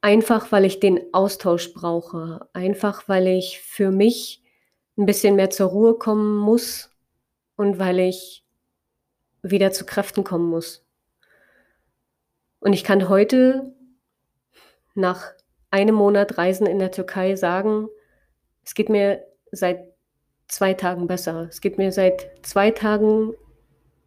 Einfach 0.00 0.52
weil 0.52 0.64
ich 0.66 0.80
den 0.80 1.00
Austausch 1.12 1.72
brauche, 1.72 2.48
einfach 2.52 3.08
weil 3.08 3.26
ich 3.26 3.60
für 3.60 3.90
mich 3.90 4.42
ein 4.96 5.06
bisschen 5.06 5.34
mehr 5.34 5.50
zur 5.50 5.70
Ruhe 5.70 5.94
kommen 5.94 6.36
muss 6.36 6.90
und 7.56 7.78
weil 7.78 7.98
ich 7.98 8.44
wieder 9.42 9.72
zu 9.72 9.86
Kräften 9.86 10.22
kommen 10.22 10.48
muss. 10.48 10.84
Und 12.60 12.72
ich 12.72 12.84
kann 12.84 13.08
heute 13.08 13.73
nach 14.94 15.32
einem 15.70 15.94
Monat 15.94 16.38
Reisen 16.38 16.66
in 16.66 16.78
der 16.78 16.90
Türkei 16.90 17.36
sagen, 17.36 17.88
es 18.64 18.74
geht 18.74 18.88
mir 18.88 19.24
seit 19.50 19.92
zwei 20.48 20.74
Tagen 20.74 21.06
besser. 21.06 21.48
Es 21.48 21.60
geht 21.60 21.78
mir 21.78 21.92
seit 21.92 22.30
zwei 22.42 22.70
Tagen 22.70 23.34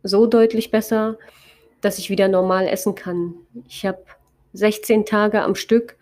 so 0.03 0.25
deutlich 0.27 0.71
besser, 0.71 1.17
dass 1.81 1.99
ich 1.99 2.09
wieder 2.09 2.27
normal 2.27 2.67
essen 2.67 2.95
kann. 2.95 3.35
Ich 3.67 3.85
habe 3.85 4.03
16 4.53 5.05
Tage 5.05 5.41
am 5.41 5.55
Stück 5.55 5.97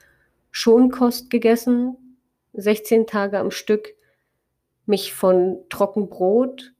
Schonkost 0.51 1.29
gegessen, 1.29 1.97
16 2.53 3.07
Tage 3.07 3.39
am 3.39 3.51
Stück 3.51 3.95
mich 4.85 5.13
von 5.13 5.57
Trockenbrot, 5.69 6.73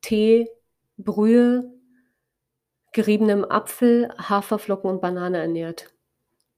Tee, 0.00 0.48
Brühe 0.96 1.70
geriebenem 2.92 3.44
Apfel, 3.44 4.12
Haferflocken 4.18 4.90
und 4.90 5.00
Banane 5.00 5.38
ernährt. 5.38 5.92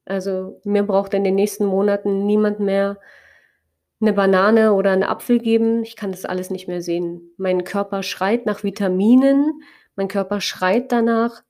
Also 0.04 0.61
mir 0.64 0.82
braucht 0.82 1.14
in 1.14 1.25
den 1.25 1.35
nächsten 1.35 1.64
Monaten 1.64 2.26
niemand 2.26 2.61
mehr 2.61 2.99
eine 4.00 4.12
Banane 4.12 4.73
oder 4.75 4.90
einen 4.90 5.04
Apfel 5.04 5.38
geben. 5.38 5.85
Ich 5.85 5.97
kann 5.97 6.11
das 6.11 6.25
alles 6.25 6.50
nicht 6.50 6.66
mehr 6.66 6.82
sehen. 6.82 7.32
Mein 7.37 7.64
Körper 7.64 8.02
schreit 8.02 8.47
nach 8.47 8.64
Vitaminen. 8.64 9.62
Mein 9.94 10.09
Körper 10.09 10.40
schreit 10.40 10.90
danach, 10.90 11.42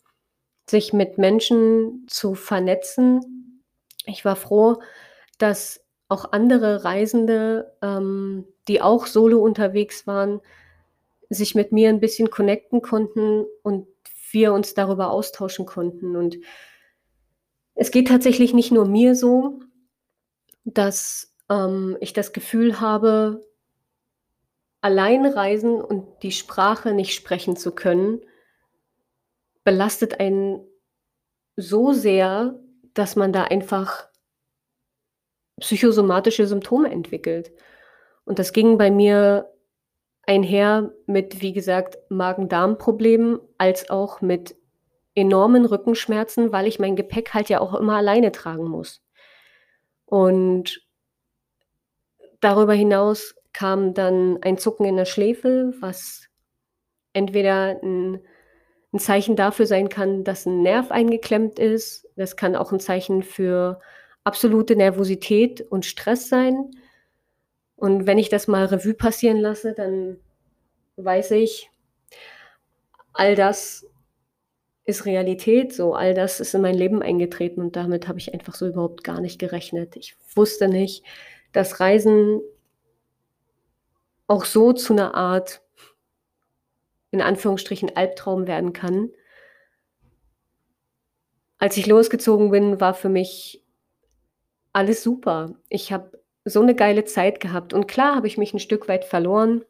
sich 0.68 0.92
mit 0.92 1.16
Menschen 1.16 2.06
zu 2.08 2.34
vernetzen. 2.34 3.62
Ich 4.04 4.24
war 4.24 4.36
froh, 4.36 4.80
dass 5.38 5.82
auch 6.08 6.32
andere 6.32 6.84
Reisende, 6.84 7.74
ähm, 7.80 8.46
die 8.68 8.82
auch 8.82 9.06
solo 9.06 9.40
unterwegs 9.40 10.06
waren, 10.06 10.40
sich 11.30 11.54
mit 11.54 11.72
mir 11.72 11.88
ein 11.88 12.00
bisschen 12.00 12.30
connecten 12.30 12.82
konnten 12.82 13.46
und 13.62 13.86
wir 14.30 14.52
uns 14.52 14.74
darüber 14.74 15.10
austauschen 15.10 15.64
konnten. 15.64 16.16
Und 16.16 16.36
es 17.74 17.90
geht 17.90 18.08
tatsächlich 18.08 18.54
nicht 18.54 18.72
nur 18.72 18.86
mir 18.86 19.14
so, 19.14 19.60
dass 20.64 21.34
ähm, 21.48 21.96
ich 22.00 22.12
das 22.12 22.32
Gefühl 22.32 22.80
habe, 22.80 23.44
allein 24.80 25.26
reisen 25.26 25.80
und 25.80 26.22
die 26.22 26.32
Sprache 26.32 26.92
nicht 26.92 27.14
sprechen 27.14 27.56
zu 27.56 27.72
können, 27.72 28.20
belastet 29.64 30.20
einen 30.20 30.66
so 31.56 31.92
sehr, 31.92 32.58
dass 32.94 33.16
man 33.16 33.32
da 33.32 33.44
einfach 33.44 34.08
psychosomatische 35.60 36.46
Symptome 36.46 36.90
entwickelt. 36.90 37.52
Und 38.24 38.38
das 38.38 38.52
ging 38.52 38.78
bei 38.78 38.90
mir 38.90 39.52
einher 40.24 40.92
mit, 41.06 41.40
wie 41.40 41.52
gesagt, 41.52 41.98
Magen-Darm-Problemen 42.08 43.40
als 43.58 43.90
auch 43.90 44.20
mit 44.20 44.56
enormen 45.14 45.64
Rückenschmerzen, 45.64 46.52
weil 46.52 46.66
ich 46.66 46.78
mein 46.78 46.96
Gepäck 46.96 47.34
halt 47.34 47.48
ja 47.48 47.60
auch 47.60 47.74
immer 47.74 47.96
alleine 47.96 48.32
tragen 48.32 48.64
muss. 48.64 49.02
Und 50.06 50.82
darüber 52.40 52.74
hinaus 52.74 53.34
kam 53.52 53.94
dann 53.94 54.38
ein 54.42 54.58
Zucken 54.58 54.86
in 54.86 54.96
der 54.96 55.04
Schläfe, 55.04 55.74
was 55.80 56.28
entweder 57.12 57.80
ein, 57.82 58.20
ein 58.92 58.98
Zeichen 58.98 59.36
dafür 59.36 59.66
sein 59.66 59.88
kann, 59.88 60.24
dass 60.24 60.46
ein 60.46 60.62
Nerv 60.62 60.90
eingeklemmt 60.90 61.58
ist. 61.58 62.08
Das 62.16 62.36
kann 62.36 62.56
auch 62.56 62.72
ein 62.72 62.80
Zeichen 62.80 63.22
für 63.22 63.80
absolute 64.24 64.76
Nervosität 64.76 65.60
und 65.60 65.84
Stress 65.84 66.28
sein. 66.28 66.70
Und 67.76 68.06
wenn 68.06 68.18
ich 68.18 68.28
das 68.28 68.48
mal 68.48 68.64
Revue 68.64 68.94
passieren 68.94 69.38
lasse, 69.38 69.74
dann 69.74 70.18
weiß 70.96 71.32
ich, 71.32 71.70
all 73.12 73.34
das 73.34 73.86
ist 74.84 75.06
Realität, 75.06 75.72
so 75.72 75.94
all 75.94 76.14
das 76.14 76.40
ist 76.40 76.54
in 76.54 76.62
mein 76.62 76.74
Leben 76.74 77.02
eingetreten 77.02 77.60
und 77.60 77.76
damit 77.76 78.08
habe 78.08 78.18
ich 78.18 78.34
einfach 78.34 78.54
so 78.54 78.66
überhaupt 78.66 79.04
gar 79.04 79.20
nicht 79.20 79.38
gerechnet. 79.38 79.96
Ich 79.96 80.16
wusste 80.34 80.68
nicht, 80.68 81.04
dass 81.52 81.80
Reisen 81.80 82.40
auch 84.26 84.44
so 84.44 84.72
zu 84.72 84.92
einer 84.92 85.14
Art, 85.14 85.62
in 87.10 87.20
Anführungsstrichen, 87.20 87.96
Albtraum 87.96 88.46
werden 88.46 88.72
kann. 88.72 89.10
Als 91.58 91.76
ich 91.76 91.86
losgezogen 91.86 92.50
bin, 92.50 92.80
war 92.80 92.94
für 92.94 93.08
mich 93.08 93.62
alles 94.72 95.02
super. 95.02 95.54
Ich 95.68 95.92
habe 95.92 96.18
so 96.44 96.60
eine 96.60 96.74
geile 96.74 97.04
Zeit 97.04 97.38
gehabt 97.38 97.72
und 97.72 97.86
klar 97.86 98.16
habe 98.16 98.26
ich 98.26 98.38
mich 98.38 98.52
ein 98.52 98.58
Stück 98.58 98.88
weit 98.88 99.04
verloren. 99.04 99.64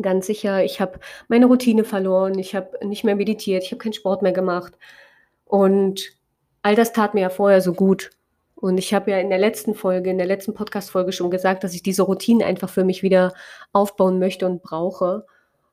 Ganz 0.00 0.26
sicher, 0.26 0.64
ich 0.64 0.80
habe 0.80 1.00
meine 1.28 1.46
Routine 1.46 1.84
verloren, 1.84 2.38
ich 2.38 2.54
habe 2.54 2.86
nicht 2.86 3.02
mehr 3.02 3.16
meditiert, 3.16 3.64
ich 3.64 3.72
habe 3.72 3.82
keinen 3.82 3.92
Sport 3.92 4.22
mehr 4.22 4.32
gemacht 4.32 4.78
und 5.44 6.12
all 6.62 6.76
das 6.76 6.92
tat 6.92 7.14
mir 7.14 7.22
ja 7.22 7.30
vorher 7.30 7.60
so 7.60 7.72
gut. 7.72 8.10
Und 8.54 8.76
ich 8.76 8.92
habe 8.92 9.10
ja 9.10 9.18
in 9.18 9.30
der 9.30 9.38
letzten 9.38 9.74
Folge, 9.74 10.10
in 10.10 10.18
der 10.18 10.26
letzten 10.26 10.52
Podcast-Folge 10.52 11.12
schon 11.12 11.30
gesagt, 11.30 11.64
dass 11.64 11.74
ich 11.74 11.82
diese 11.82 12.02
Routinen 12.02 12.46
einfach 12.46 12.68
für 12.68 12.84
mich 12.84 13.02
wieder 13.02 13.32
aufbauen 13.72 14.18
möchte 14.18 14.46
und 14.46 14.62
brauche. 14.62 15.24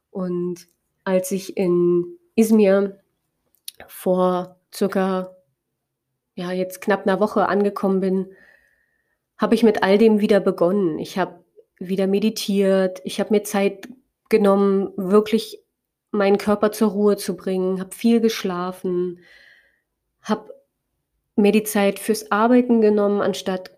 Und 0.10 0.68
als 1.04 1.32
ich 1.32 1.58
in 1.58 2.06
Izmir 2.36 2.98
vor 3.88 4.56
circa, 4.74 5.36
ja, 6.36 6.52
jetzt 6.54 6.82
knapp 6.82 7.06
einer 7.06 7.20
Woche 7.20 7.50
angekommen 7.50 8.00
bin, 8.00 8.32
habe 9.38 9.54
ich 9.54 9.64
mit 9.64 9.84
all 9.84 9.98
dem 9.98 10.22
wieder 10.22 10.40
begonnen. 10.40 10.98
Ich 10.98 11.18
habe 11.18 11.44
wieder 11.80 12.08
meditiert, 12.08 13.02
ich 13.04 13.20
habe 13.20 13.32
mir 13.34 13.44
Zeit 13.44 13.90
genommen, 14.30 14.92
wirklich 14.96 15.64
meinen 16.12 16.38
Körper 16.38 16.72
zur 16.72 16.90
Ruhe 16.92 17.18
zu 17.18 17.36
bringen, 17.36 17.80
habe 17.80 17.94
viel 17.94 18.22
geschlafen, 18.22 19.20
habe 20.22 20.54
mir 21.36 21.52
die 21.52 21.64
Zeit 21.64 22.00
fürs 22.00 22.32
Arbeiten 22.32 22.82
genommen, 22.82 23.22
anstatt 23.22 23.72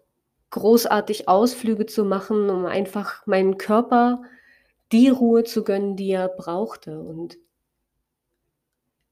großartig 0.51 1.27
Ausflüge 1.27 1.85
zu 1.85 2.05
machen, 2.05 2.49
um 2.49 2.65
einfach 2.65 3.25
meinen 3.27 3.57
Körper 3.57 4.23
die 4.91 5.09
Ruhe 5.09 5.43
zu 5.43 5.63
gönnen, 5.63 5.95
die 5.95 6.11
er 6.11 6.29
brauchte. 6.29 6.99
Und 6.99 7.37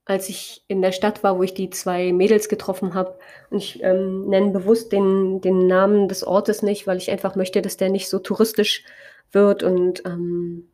als 0.05 0.29
ich 0.29 0.63
in 0.67 0.81
der 0.81 0.91
Stadt 0.93 1.23
war, 1.23 1.37
wo 1.37 1.43
ich 1.43 1.53
die 1.53 1.69
zwei 1.69 2.13
Mädels 2.13 2.49
getroffen 2.49 2.93
habe, 2.93 3.19
und 3.49 3.57
ich 3.57 3.83
ähm, 3.83 4.27
nenne 4.27 4.51
bewusst 4.51 4.91
den, 4.91 5.41
den 5.41 5.67
Namen 5.67 6.07
des 6.07 6.23
Ortes 6.23 6.63
nicht, 6.63 6.87
weil 6.87 6.97
ich 6.97 7.11
einfach 7.11 7.35
möchte, 7.35 7.61
dass 7.61 7.77
der 7.77 7.89
nicht 7.89 8.09
so 8.09 8.19
touristisch 8.19 8.83
wird 9.31 9.61
und 9.61 10.05
ähm, 10.05 10.69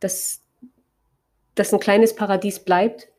dass 0.00 0.42
das 1.54 1.72
ein 1.72 1.80
kleines 1.80 2.14
Paradies 2.14 2.60
bleibt 2.60 3.10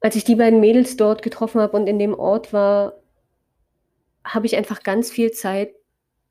als 0.00 0.16
ich 0.16 0.24
die 0.24 0.34
beiden 0.34 0.60
Mädels 0.60 0.96
dort 0.96 1.22
getroffen 1.22 1.60
habe 1.60 1.76
und 1.76 1.86
in 1.86 1.98
dem 1.98 2.14
Ort 2.14 2.52
war, 2.52 3.00
habe 4.24 4.46
ich 4.46 4.56
einfach 4.56 4.82
ganz 4.82 5.10
viel 5.10 5.30
Zeit 5.30 5.74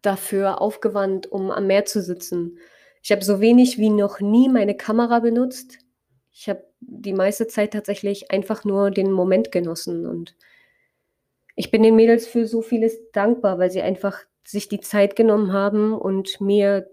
dafür 0.01 0.61
aufgewandt, 0.61 1.31
um 1.31 1.51
am 1.51 1.67
Meer 1.67 1.85
zu 1.85 2.01
sitzen. 2.01 2.57
Ich 3.03 3.11
habe 3.11 3.23
so 3.23 3.39
wenig 3.39 3.77
wie 3.77 3.89
noch 3.89 4.19
nie 4.19 4.49
meine 4.49 4.75
Kamera 4.75 5.19
benutzt. 5.19 5.77
Ich 6.31 6.49
habe 6.49 6.63
die 6.79 7.13
meiste 7.13 7.47
Zeit 7.47 7.73
tatsächlich 7.73 8.31
einfach 8.31 8.63
nur 8.63 8.91
den 8.91 9.11
Moment 9.11 9.51
genossen 9.51 10.05
und 10.05 10.35
ich 11.55 11.71
bin 11.71 11.83
den 11.83 11.95
Mädels 11.95 12.25
für 12.25 12.47
so 12.47 12.61
vieles 12.61 12.97
dankbar, 13.11 13.59
weil 13.59 13.69
sie 13.69 13.81
einfach 13.81 14.19
sich 14.45 14.69
die 14.69 14.79
Zeit 14.79 15.15
genommen 15.17 15.51
haben 15.51 15.93
und 15.93 16.39
mir 16.39 16.89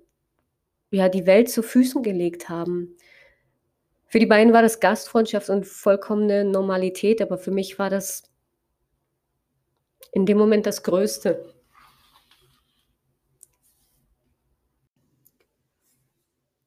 ja 0.90 1.08
die 1.08 1.26
Welt 1.26 1.50
zu 1.50 1.62
Füßen 1.62 2.02
gelegt 2.02 2.48
haben. 2.48 2.96
Für 4.06 4.18
die 4.18 4.26
beiden 4.26 4.52
war 4.52 4.62
das 4.62 4.80
Gastfreundschaft 4.80 5.50
und 5.50 5.66
vollkommene 5.66 6.44
Normalität, 6.44 7.20
aber 7.20 7.38
für 7.38 7.50
mich 7.50 7.78
war 7.78 7.90
das 7.90 8.22
in 10.12 10.26
dem 10.26 10.38
Moment 10.38 10.66
das 10.66 10.82
Größte. 10.82 11.52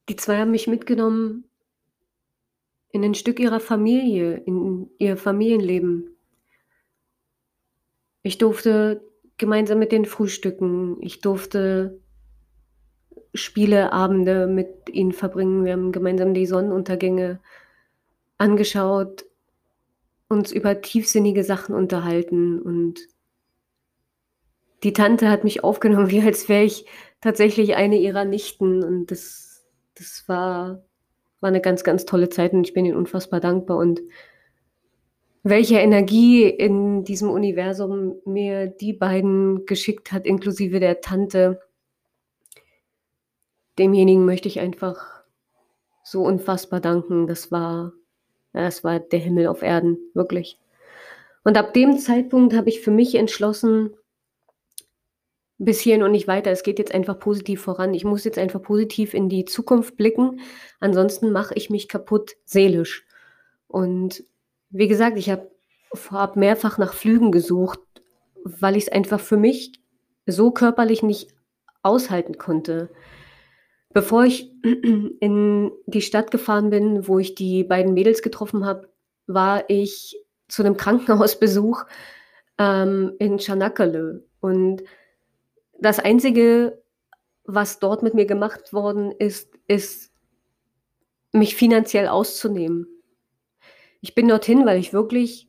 Die 0.09 0.15
zwei 0.15 0.37
haben 0.37 0.51
mich 0.51 0.67
mitgenommen 0.67 1.45
in 2.91 3.03
ein 3.03 3.13
Stück 3.13 3.39
ihrer 3.39 3.59
Familie, 3.59 4.37
in 4.37 4.89
ihr 4.97 5.17
Familienleben. 5.17 6.17
Ich 8.23 8.37
durfte 8.37 9.07
gemeinsam 9.37 9.79
mit 9.79 9.91
den 9.91 10.05
Frühstücken, 10.05 11.01
ich 11.01 11.21
durfte 11.21 12.01
Spieleabende 13.33 14.47
mit 14.47 14.89
ihnen 14.89 15.11
verbringen. 15.11 15.65
Wir 15.65 15.73
haben 15.73 15.91
gemeinsam 15.91 16.33
die 16.33 16.45
Sonnenuntergänge 16.45 17.39
angeschaut, 18.37 19.25
uns 20.27 20.51
über 20.51 20.81
tiefsinnige 20.81 21.43
Sachen 21.43 21.75
unterhalten 21.75 22.61
und 22.61 22.99
die 24.83 24.93
Tante 24.93 25.29
hat 25.29 25.43
mich 25.43 25.63
aufgenommen, 25.63 26.09
wie 26.11 26.21
als 26.21 26.49
wäre 26.49 26.63
ich 26.63 26.85
tatsächlich 27.21 27.75
eine 27.75 27.97
ihrer 27.97 28.25
Nichten 28.25 28.83
und 28.83 29.11
das, 29.11 29.67
das 29.95 30.23
war, 30.27 30.83
war 31.41 31.49
eine 31.49 31.61
ganz, 31.61 31.83
ganz 31.83 32.05
tolle 32.05 32.29
Zeit 32.29 32.53
und 32.53 32.65
ich 32.65 32.73
bin 32.73 32.85
ihnen 32.85 32.97
unfassbar 32.97 33.39
dankbar 33.39 33.77
und 33.77 34.01
welche 35.43 35.77
Energie 35.77 36.43
in 36.43 37.03
diesem 37.03 37.29
Universum 37.29 38.15
mir 38.25 38.67
die 38.67 38.93
beiden 38.93 39.65
geschickt 39.65 40.11
hat, 40.11 40.25
inklusive 40.25 40.79
der 40.79 41.01
Tante, 41.01 41.61
demjenigen 43.79 44.25
möchte 44.25 44.47
ich 44.47 44.59
einfach 44.59 45.23
so 46.03 46.23
unfassbar 46.23 46.79
danken. 46.79 47.27
Das 47.27 47.51
war, 47.51 47.93
das 48.53 48.83
war 48.83 48.99
der 48.99 49.19
Himmel 49.19 49.47
auf 49.47 49.61
Erden, 49.61 49.97
wirklich. 50.13 50.59
Und 51.43 51.57
ab 51.57 51.73
dem 51.73 51.97
Zeitpunkt 51.97 52.53
habe 52.53 52.69
ich 52.69 52.81
für 52.81 52.91
mich 52.91 53.15
entschlossen, 53.15 53.95
bis 55.59 55.81
hierhin 55.81 56.03
und 56.03 56.11
nicht 56.11 56.27
weiter. 56.27 56.51
Es 56.51 56.63
geht 56.63 56.79
jetzt 56.79 56.93
einfach 56.93 57.19
positiv 57.19 57.61
voran. 57.61 57.93
Ich 57.93 58.05
muss 58.05 58.23
jetzt 58.23 58.37
einfach 58.37 58.61
positiv 58.61 59.13
in 59.13 59.27
die 59.27 59.45
Zukunft 59.45 59.97
blicken. 59.97 60.39
Ansonsten 60.79 61.31
mache 61.31 61.53
ich 61.55 61.69
mich 61.69 61.89
kaputt 61.89 62.37
seelisch. 62.45 63.05
Und 63.67 64.23
wie 64.69 64.87
gesagt, 64.87 65.17
ich 65.17 65.29
habe 65.29 65.51
vorab 65.93 66.37
mehrfach 66.37 66.77
nach 66.77 66.93
Flügen 66.93 67.31
gesucht, 67.31 67.79
weil 68.45 68.77
ich 68.77 68.83
es 68.83 68.91
einfach 68.91 69.19
für 69.19 69.37
mich 69.37 69.73
so 70.25 70.51
körperlich 70.51 71.03
nicht 71.03 71.33
aushalten 71.83 72.37
konnte. 72.37 72.89
Bevor 73.93 74.25
ich 74.25 74.51
in 74.63 75.71
die 75.87 76.01
Stadt 76.01 76.31
gefahren 76.31 76.69
bin, 76.69 77.07
wo 77.07 77.19
ich 77.19 77.35
die 77.35 77.63
beiden 77.63 77.93
Mädels 77.93 78.21
getroffen 78.21 78.65
habe, 78.65 78.89
war 79.27 79.69
ich 79.69 80.17
zu 80.47 80.63
einem 80.63 80.77
Krankenhausbesuch 80.77 81.85
ähm, 82.57 83.13
in 83.19 83.39
Çanakkale. 83.39 84.23
Und 84.39 84.83
das 85.79 85.99
Einzige, 85.99 86.81
was 87.45 87.79
dort 87.79 88.03
mit 88.03 88.13
mir 88.13 88.25
gemacht 88.25 88.73
worden 88.73 89.11
ist, 89.11 89.49
ist, 89.67 90.09
mich 91.31 91.55
finanziell 91.55 92.07
auszunehmen. 92.07 92.87
Ich 94.01 94.15
bin 94.15 94.27
dorthin, 94.27 94.65
weil 94.65 94.79
ich 94.79 94.93
wirklich, 94.93 95.47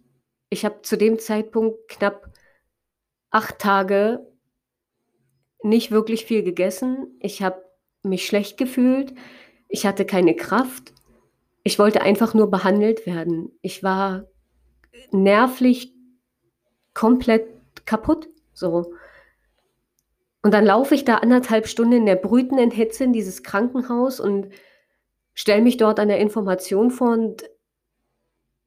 ich 0.51 0.65
habe 0.65 0.83
zu 0.83 0.97
dem 0.97 1.19
Zeitpunkt 1.19 1.89
knapp 1.89 2.31
acht 3.31 3.59
Tage 3.59 4.27
nicht 5.63 5.91
wirklich 5.91 6.27
viel 6.27 6.43
gegessen. 6.43 7.17
Ich 7.21 7.43
habe 7.43 7.65
mich 8.03 8.27
schlecht 8.27 8.57
gefühlt. 8.59 9.15
Ich 9.69 9.87
hatte 9.87 10.05
keine 10.05 10.35
Kraft. 10.35 10.93
Ich 11.63 11.79
wollte 11.79 12.03
einfach 12.03 12.35
nur 12.35 12.51
behandelt 12.51 13.07
werden. 13.07 13.53
Ich 13.63 13.83
war 13.83 14.25
nervlich 15.13 15.95
komplett 16.95 17.47
kaputt. 17.87 18.29
So. 18.53 18.93
Und 20.43 20.55
dann 20.55 20.65
laufe 20.65 20.95
ich 20.95 21.05
da 21.05 21.17
anderthalb 21.17 21.67
Stunden 21.67 21.93
in 21.93 22.07
der 22.07 22.17
brütenden 22.17 22.71
Hitze 22.71 23.05
in 23.05 23.13
dieses 23.13 23.43
Krankenhaus 23.43 24.21
und 24.21 24.49
stelle 25.35 25.63
mich 25.63 25.77
dort 25.77 26.01
an 26.01 26.09
der 26.09 26.19
Information 26.19 26.91
vor 26.91 27.13
und 27.13 27.45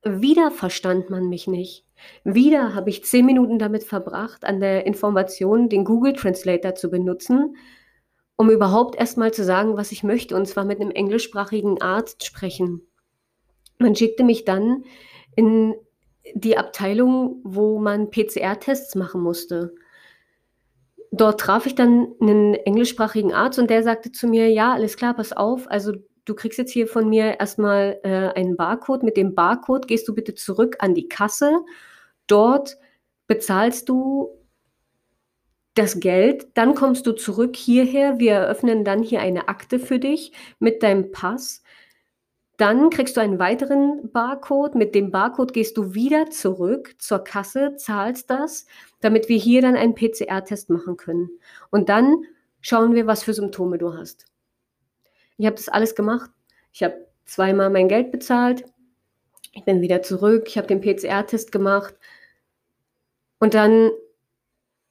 wieder 0.03 0.51
verstand 0.51 1.09
man 1.09 1.29
mich 1.29 1.47
nicht. 1.47 1.85
Wieder 2.23 2.75
habe 2.75 2.89
ich 2.89 3.05
zehn 3.05 3.25
Minuten 3.25 3.57
damit 3.57 3.83
verbracht, 3.83 4.43
an 4.43 4.59
der 4.59 4.85
Information 4.85 5.69
den 5.69 5.85
Google 5.85 6.13
Translator 6.13 6.75
zu 6.75 6.89
benutzen, 6.89 7.55
um 8.35 8.49
überhaupt 8.49 8.95
erstmal 8.95 9.33
zu 9.33 9.43
sagen, 9.43 9.77
was 9.77 9.91
ich 9.91 10.03
möchte, 10.03 10.35
und 10.35 10.47
zwar 10.47 10.65
mit 10.65 10.79
einem 10.79 10.91
englischsprachigen 10.91 11.81
Arzt 11.81 12.25
sprechen. 12.25 12.81
Man 13.77 13.95
schickte 13.95 14.23
mich 14.23 14.45
dann 14.45 14.83
in 15.35 15.75
die 16.33 16.57
Abteilung, 16.57 17.41
wo 17.43 17.79
man 17.79 18.09
PCR-Tests 18.09 18.95
machen 18.95 19.21
musste. 19.21 19.75
Dort 21.11 21.41
traf 21.41 21.65
ich 21.65 21.75
dann 21.75 22.07
einen 22.19 22.55
englischsprachigen 22.55 23.33
Arzt 23.33 23.59
und 23.59 23.69
der 23.69 23.83
sagte 23.83 24.11
zu 24.11 24.27
mir, 24.27 24.49
ja, 24.49 24.73
alles 24.73 24.97
klar, 24.97 25.13
pass 25.13 25.33
auf, 25.33 25.69
also 25.69 25.93
du 26.25 26.33
kriegst 26.33 26.57
jetzt 26.57 26.71
hier 26.71 26.87
von 26.87 27.09
mir 27.09 27.39
erstmal 27.39 27.99
äh, 28.03 28.31
einen 28.39 28.55
Barcode. 28.55 29.03
Mit 29.03 29.17
dem 29.17 29.35
Barcode 29.35 29.87
gehst 29.87 30.07
du 30.07 30.15
bitte 30.15 30.33
zurück 30.33 30.77
an 30.79 30.95
die 30.95 31.07
Kasse. 31.07 31.59
Dort 32.27 32.77
bezahlst 33.27 33.89
du 33.89 34.29
das 35.75 35.99
Geld, 35.99 36.47
dann 36.55 36.75
kommst 36.75 37.07
du 37.07 37.13
zurück 37.13 37.55
hierher, 37.55 38.19
wir 38.19 38.33
eröffnen 38.33 38.83
dann 38.83 39.01
hier 39.01 39.21
eine 39.21 39.47
Akte 39.47 39.79
für 39.79 39.99
dich 39.99 40.31
mit 40.59 40.83
deinem 40.83 41.11
Pass. 41.11 41.63
Dann 42.57 42.91
kriegst 42.91 43.17
du 43.17 43.21
einen 43.21 43.39
weiteren 43.39 44.11
Barcode. 44.11 44.75
Mit 44.75 44.93
dem 44.93 45.09
Barcode 45.09 45.53
gehst 45.53 45.75
du 45.75 45.95
wieder 45.95 46.29
zurück 46.29 46.95
zur 46.99 47.23
Kasse, 47.23 47.75
zahlst 47.77 48.29
das, 48.29 48.67
damit 49.01 49.27
wir 49.27 49.37
hier 49.37 49.61
dann 49.63 49.75
einen 49.75 49.95
PCR-Test 49.95 50.69
machen 50.69 50.95
können. 50.95 51.29
Und 51.71 51.89
dann 51.89 52.23
schauen 52.61 52.93
wir, 52.93 53.07
was 53.07 53.23
für 53.23 53.33
Symptome 53.33 53.79
du 53.79 53.97
hast. 53.97 54.25
Ich 55.37 55.47
habe 55.47 55.55
das 55.55 55.67
alles 55.67 55.95
gemacht. 55.95 56.29
Ich 56.71 56.83
habe 56.83 57.07
zweimal 57.25 57.71
mein 57.71 57.87
Geld 57.87 58.11
bezahlt. 58.11 58.63
Ich 59.51 59.65
bin 59.65 59.81
wieder 59.81 60.03
zurück. 60.03 60.43
Ich 60.47 60.57
habe 60.57 60.67
den 60.67 60.81
PCR-Test 60.81 61.51
gemacht. 61.51 61.95
Und 63.39 63.55
dann 63.55 63.89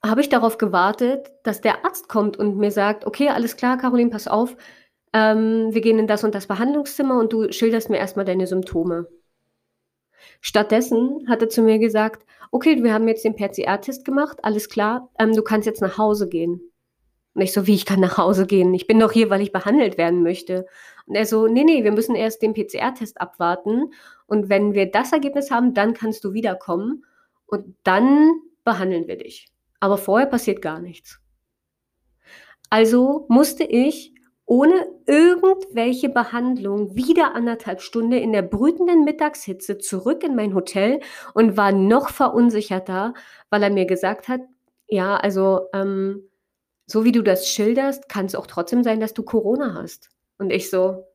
habe 0.04 0.20
ich 0.20 0.28
darauf 0.28 0.58
gewartet, 0.58 1.30
dass 1.44 1.60
der 1.60 1.84
Arzt 1.84 2.08
kommt 2.08 2.36
und 2.36 2.56
mir 2.56 2.70
sagt, 2.70 3.06
okay, 3.06 3.28
alles 3.28 3.56
klar, 3.56 3.78
Caroline, 3.78 4.10
pass 4.10 4.26
auf, 4.26 4.56
ähm, 5.12 5.68
wir 5.72 5.80
gehen 5.80 5.98
in 5.98 6.06
das 6.06 6.24
und 6.24 6.34
das 6.34 6.46
Behandlungszimmer 6.46 7.18
und 7.18 7.32
du 7.32 7.52
schilderst 7.52 7.90
mir 7.90 7.98
erstmal 7.98 8.24
deine 8.24 8.46
Symptome. 8.46 9.06
Stattdessen 10.40 11.26
hat 11.28 11.42
er 11.42 11.48
zu 11.48 11.62
mir 11.62 11.78
gesagt, 11.78 12.26
okay, 12.50 12.82
wir 12.82 12.92
haben 12.92 13.08
jetzt 13.08 13.24
den 13.24 13.36
PCR-Test 13.36 14.04
gemacht, 14.04 14.38
alles 14.42 14.68
klar, 14.68 15.10
ähm, 15.18 15.34
du 15.34 15.42
kannst 15.42 15.66
jetzt 15.66 15.80
nach 15.80 15.98
Hause 15.98 16.28
gehen. 16.28 16.60
Und 17.34 17.42
ich 17.42 17.52
so, 17.52 17.66
wie, 17.66 17.74
ich 17.74 17.86
kann 17.86 18.00
nach 18.00 18.18
Hause 18.18 18.46
gehen? 18.46 18.74
Ich 18.74 18.86
bin 18.86 19.00
doch 19.00 19.12
hier, 19.12 19.30
weil 19.30 19.40
ich 19.40 19.52
behandelt 19.52 19.96
werden 19.96 20.22
möchte. 20.22 20.66
Und 21.06 21.14
er 21.14 21.24
so, 21.24 21.46
nee, 21.46 21.64
nee, 21.64 21.82
wir 21.82 21.92
müssen 21.92 22.14
erst 22.14 22.42
den 22.42 22.52
PCR-Test 22.52 23.20
abwarten. 23.20 23.90
Und 24.26 24.50
wenn 24.50 24.74
wir 24.74 24.90
das 24.90 25.12
Ergebnis 25.12 25.50
haben, 25.50 25.72
dann 25.72 25.94
kannst 25.94 26.24
du 26.24 26.34
wiederkommen. 26.34 27.06
Und 27.46 27.74
dann 27.84 28.32
behandeln 28.64 29.06
wir 29.08 29.16
dich. 29.16 29.51
Aber 29.82 29.98
vorher 29.98 30.28
passiert 30.28 30.62
gar 30.62 30.78
nichts. 30.78 31.18
Also 32.70 33.26
musste 33.28 33.64
ich 33.64 34.14
ohne 34.46 34.86
irgendwelche 35.06 36.08
Behandlung 36.08 36.94
wieder 36.94 37.34
anderthalb 37.34 37.82
Stunden 37.82 38.12
in 38.12 38.30
der 38.30 38.42
brütenden 38.42 39.02
Mittagshitze 39.02 39.78
zurück 39.78 40.22
in 40.22 40.36
mein 40.36 40.54
Hotel 40.54 41.00
und 41.34 41.56
war 41.56 41.72
noch 41.72 42.10
verunsicherter, 42.10 43.14
weil 43.50 43.64
er 43.64 43.70
mir 43.70 43.86
gesagt 43.86 44.28
hat, 44.28 44.42
ja, 44.86 45.16
also 45.16 45.62
ähm, 45.72 46.28
so 46.86 47.04
wie 47.04 47.10
du 47.10 47.22
das 47.22 47.48
schilderst, 47.48 48.08
kann 48.08 48.26
es 48.26 48.36
auch 48.36 48.46
trotzdem 48.46 48.84
sein, 48.84 49.00
dass 49.00 49.14
du 49.14 49.24
Corona 49.24 49.74
hast. 49.74 50.10
Und 50.38 50.52
ich 50.52 50.70
so, 50.70 51.08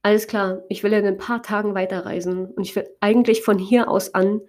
alles 0.00 0.26
klar, 0.28 0.62
ich 0.70 0.82
will 0.82 0.94
in 0.94 1.04
ein 1.04 1.18
paar 1.18 1.42
Tagen 1.42 1.74
weiterreisen 1.74 2.46
und 2.46 2.62
ich 2.62 2.74
will 2.74 2.88
eigentlich 3.00 3.42
von 3.42 3.58
hier 3.58 3.90
aus 3.90 4.14
an 4.14 4.40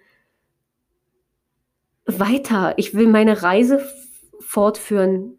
weiter. 2.18 2.74
Ich 2.78 2.94
will 2.96 3.08
meine 3.08 3.44
Reise 3.44 3.86
fortführen. 4.40 5.36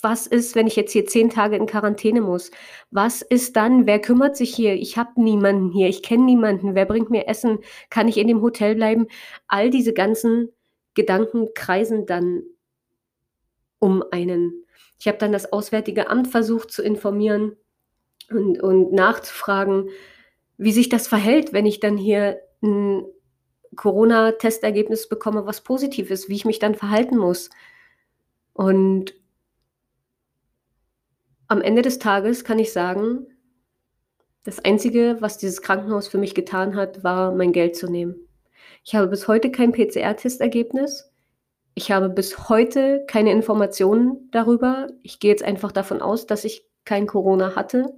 Was 0.00 0.26
ist, 0.26 0.54
wenn 0.54 0.66
ich 0.66 0.76
jetzt 0.76 0.92
hier 0.92 1.04
zehn 1.04 1.28
Tage 1.28 1.56
in 1.56 1.66
Quarantäne 1.66 2.22
muss? 2.22 2.50
Was 2.90 3.20
ist 3.20 3.56
dann? 3.56 3.84
Wer 3.84 4.00
kümmert 4.00 4.36
sich 4.36 4.54
hier? 4.54 4.74
Ich 4.74 4.96
habe 4.96 5.20
niemanden 5.20 5.70
hier. 5.70 5.88
Ich 5.88 6.02
kenne 6.02 6.24
niemanden. 6.24 6.74
Wer 6.74 6.86
bringt 6.86 7.10
mir 7.10 7.28
Essen? 7.28 7.58
Kann 7.90 8.08
ich 8.08 8.16
in 8.16 8.28
dem 8.28 8.40
Hotel 8.40 8.74
bleiben? 8.74 9.06
All 9.48 9.68
diese 9.68 9.92
ganzen 9.92 10.48
Gedanken 10.94 11.48
kreisen 11.54 12.06
dann 12.06 12.42
um 13.78 14.02
einen. 14.10 14.64
Ich 14.98 15.08
habe 15.08 15.18
dann 15.18 15.32
das 15.32 15.52
Auswärtige 15.52 16.08
Amt 16.08 16.28
versucht 16.28 16.70
zu 16.70 16.82
informieren 16.82 17.56
und, 18.30 18.62
und 18.62 18.92
nachzufragen, 18.92 19.90
wie 20.56 20.72
sich 20.72 20.88
das 20.88 21.06
verhält, 21.06 21.52
wenn 21.52 21.66
ich 21.66 21.80
dann 21.80 21.98
hier 21.98 22.40
ein 22.62 23.04
Corona-Testergebnis 23.76 25.08
bekomme, 25.08 25.46
was 25.46 25.60
positiv 25.62 26.10
ist, 26.10 26.28
wie 26.28 26.34
ich 26.34 26.44
mich 26.44 26.58
dann 26.58 26.74
verhalten 26.74 27.16
muss. 27.16 27.50
Und 28.52 29.14
am 31.48 31.60
Ende 31.60 31.82
des 31.82 31.98
Tages 31.98 32.44
kann 32.44 32.58
ich 32.58 32.72
sagen, 32.72 33.26
das 34.44 34.64
Einzige, 34.64 35.16
was 35.20 35.38
dieses 35.38 35.60
Krankenhaus 35.60 36.08
für 36.08 36.18
mich 36.18 36.34
getan 36.34 36.76
hat, 36.76 37.04
war, 37.04 37.32
mein 37.32 37.52
Geld 37.52 37.76
zu 37.76 37.90
nehmen. 37.90 38.16
Ich 38.84 38.94
habe 38.94 39.08
bis 39.08 39.26
heute 39.26 39.50
kein 39.50 39.72
PCR-Testergebnis. 39.72 41.12
Ich 41.74 41.90
habe 41.90 42.08
bis 42.08 42.48
heute 42.48 43.04
keine 43.06 43.32
Informationen 43.32 44.30
darüber. 44.30 44.86
Ich 45.02 45.18
gehe 45.18 45.30
jetzt 45.30 45.42
einfach 45.42 45.72
davon 45.72 46.00
aus, 46.00 46.26
dass 46.26 46.44
ich 46.44 46.64
kein 46.84 47.06
Corona 47.06 47.56
hatte. 47.56 47.92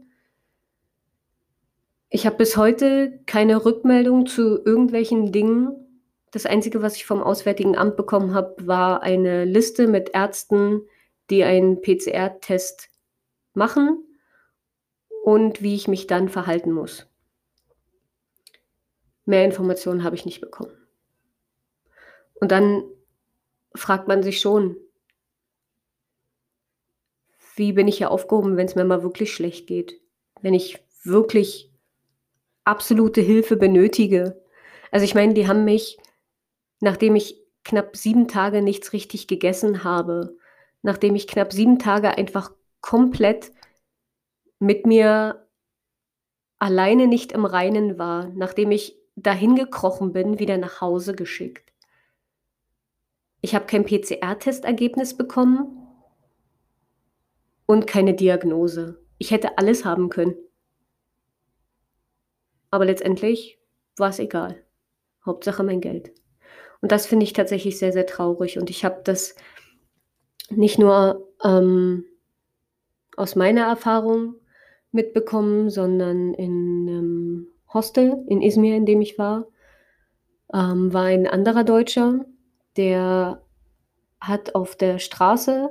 Ich 2.11 2.25
habe 2.25 2.37
bis 2.37 2.57
heute 2.57 3.21
keine 3.27 3.65
Rückmeldung 3.65 4.27
zu 4.27 4.65
irgendwelchen 4.65 5.31
Dingen. 5.31 6.03
Das 6.31 6.47
Einzige, 6.47 6.81
was 6.81 6.97
ich 6.97 7.05
vom 7.05 7.23
Auswärtigen 7.23 7.77
Amt 7.77 7.97
bekommen 7.97 8.33
habe, 8.35 8.67
war 8.67 9.03
eine 9.03 9.45
Liste 9.45 9.87
mit 9.87 10.11
Ärzten, 10.15 10.83
die 11.29 11.45
einen 11.45 11.83
PCR-Test 11.83 12.89
machen 13.53 14.05
und 15.23 15.61
wie 15.61 15.75
ich 15.75 15.89
mich 15.89 16.07
dann 16.07 16.31
verhalten 16.31 16.73
muss. 16.73 17.07
Mehr 19.27 19.45
Informationen 19.45 20.03
habe 20.03 20.17
ich 20.17 20.25
nicht 20.25 20.41
bekommen. 20.41 20.73
Und 22.41 22.51
dann 22.51 22.85
fragt 23.75 24.09
man 24.09 24.23
sich 24.23 24.41
schon, 24.41 24.79
wie 27.57 27.73
bin 27.75 27.89
ich 27.89 27.99
hier 27.99 28.11
aufgehoben, 28.11 28.57
wenn 28.57 28.67
es 28.67 28.77
mir 28.77 28.85
mal 28.85 29.03
wirklich 29.03 29.35
schlecht 29.35 29.67
geht? 29.67 30.01
Wenn 30.41 30.55
ich 30.55 30.83
wirklich 31.05 31.68
absolute 32.69 33.21
Hilfe 33.21 33.57
benötige. 33.57 34.41
Also 34.91 35.05
ich 35.05 35.15
meine, 35.15 35.35
die 35.35 35.49
haben 35.49 35.65
mich, 35.65 35.99
nachdem 36.81 37.17
ich 37.17 37.43
knapp 37.65 37.97
sieben 37.97 38.29
Tage 38.29 38.63
nichts 38.63 38.93
richtig 38.93 39.27
gegessen 39.27 39.85
habe, 39.85 40.37
nachdem 40.83 41.17
ich 41.17 41.27
knapp 41.27 41.53
sieben 41.53 41.79
Tage 41.79 42.17
einfach 42.17 42.53
komplett 42.81 43.53
mit 44.59 44.87
mir 44.87 45.49
alleine 46.59 47.07
nicht 47.07 47.33
im 47.33 47.45
Reinen 47.45 47.99
war, 47.99 48.29
nachdem 48.35 48.71
ich 48.71 48.99
dahin 49.17 49.55
gekrochen 49.55 50.13
bin, 50.13 50.39
wieder 50.39 50.59
nach 50.59 50.81
Hause 50.81 51.15
geschickt. 51.15 51.73
Ich 53.41 53.55
habe 53.55 53.67
kein 53.67 53.85
PCR-Testergebnis 53.85 55.17
bekommen 55.17 55.87
und 57.67 57.87
keine 57.87 58.15
Diagnose. 58.15 59.01
Ich 59.19 59.31
hätte 59.31 59.59
alles 59.59 59.85
haben 59.85 60.09
können. 60.09 60.35
Aber 62.71 62.85
letztendlich 62.85 63.59
war 63.97 64.11
es 64.11 64.19
egal. 64.19 64.63
Hauptsache 65.25 65.63
mein 65.63 65.81
Geld. 65.81 66.13
Und 66.81 66.93
das 66.93 67.07
finde 67.07 67.25
ich 67.25 67.33
tatsächlich 67.33 67.79
sehr, 67.79 67.93
sehr 67.93 68.07
traurig. 68.07 68.59
Und 68.59 68.71
ich 68.71 68.85
habe 68.85 69.01
das 69.05 69.35
nicht 70.51 70.79
nur 70.79 71.29
ähm, 71.45 72.05
aus 73.17 73.37
meiner 73.37 73.67
Erfahrung 73.67 74.35
mitbekommen, 74.93 75.71
sondern 75.71 76.35
in 76.35 76.87
einem 76.89 77.49
Hostel 77.73 78.25
in 78.29 78.41
Izmir, 78.41 78.77
in 78.77 78.87
dem 78.87 79.01
ich 79.01 79.19
war, 79.19 79.47
ähm, 80.55 80.93
war 80.93 81.05
ein 81.05 81.27
anderer 81.27 81.65
Deutscher, 81.65 82.25
der 82.77 83.43
hat 84.21 84.55
auf 84.55 84.77
der 84.77 84.99
Straße 84.99 85.71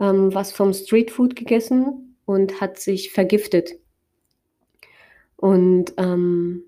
ähm, 0.00 0.34
was 0.34 0.52
vom 0.52 0.72
Streetfood 0.72 1.36
gegessen 1.36 2.16
und 2.24 2.60
hat 2.60 2.78
sich 2.78 3.12
vergiftet. 3.12 3.70
Und 5.42 5.94
ähm, 5.96 6.62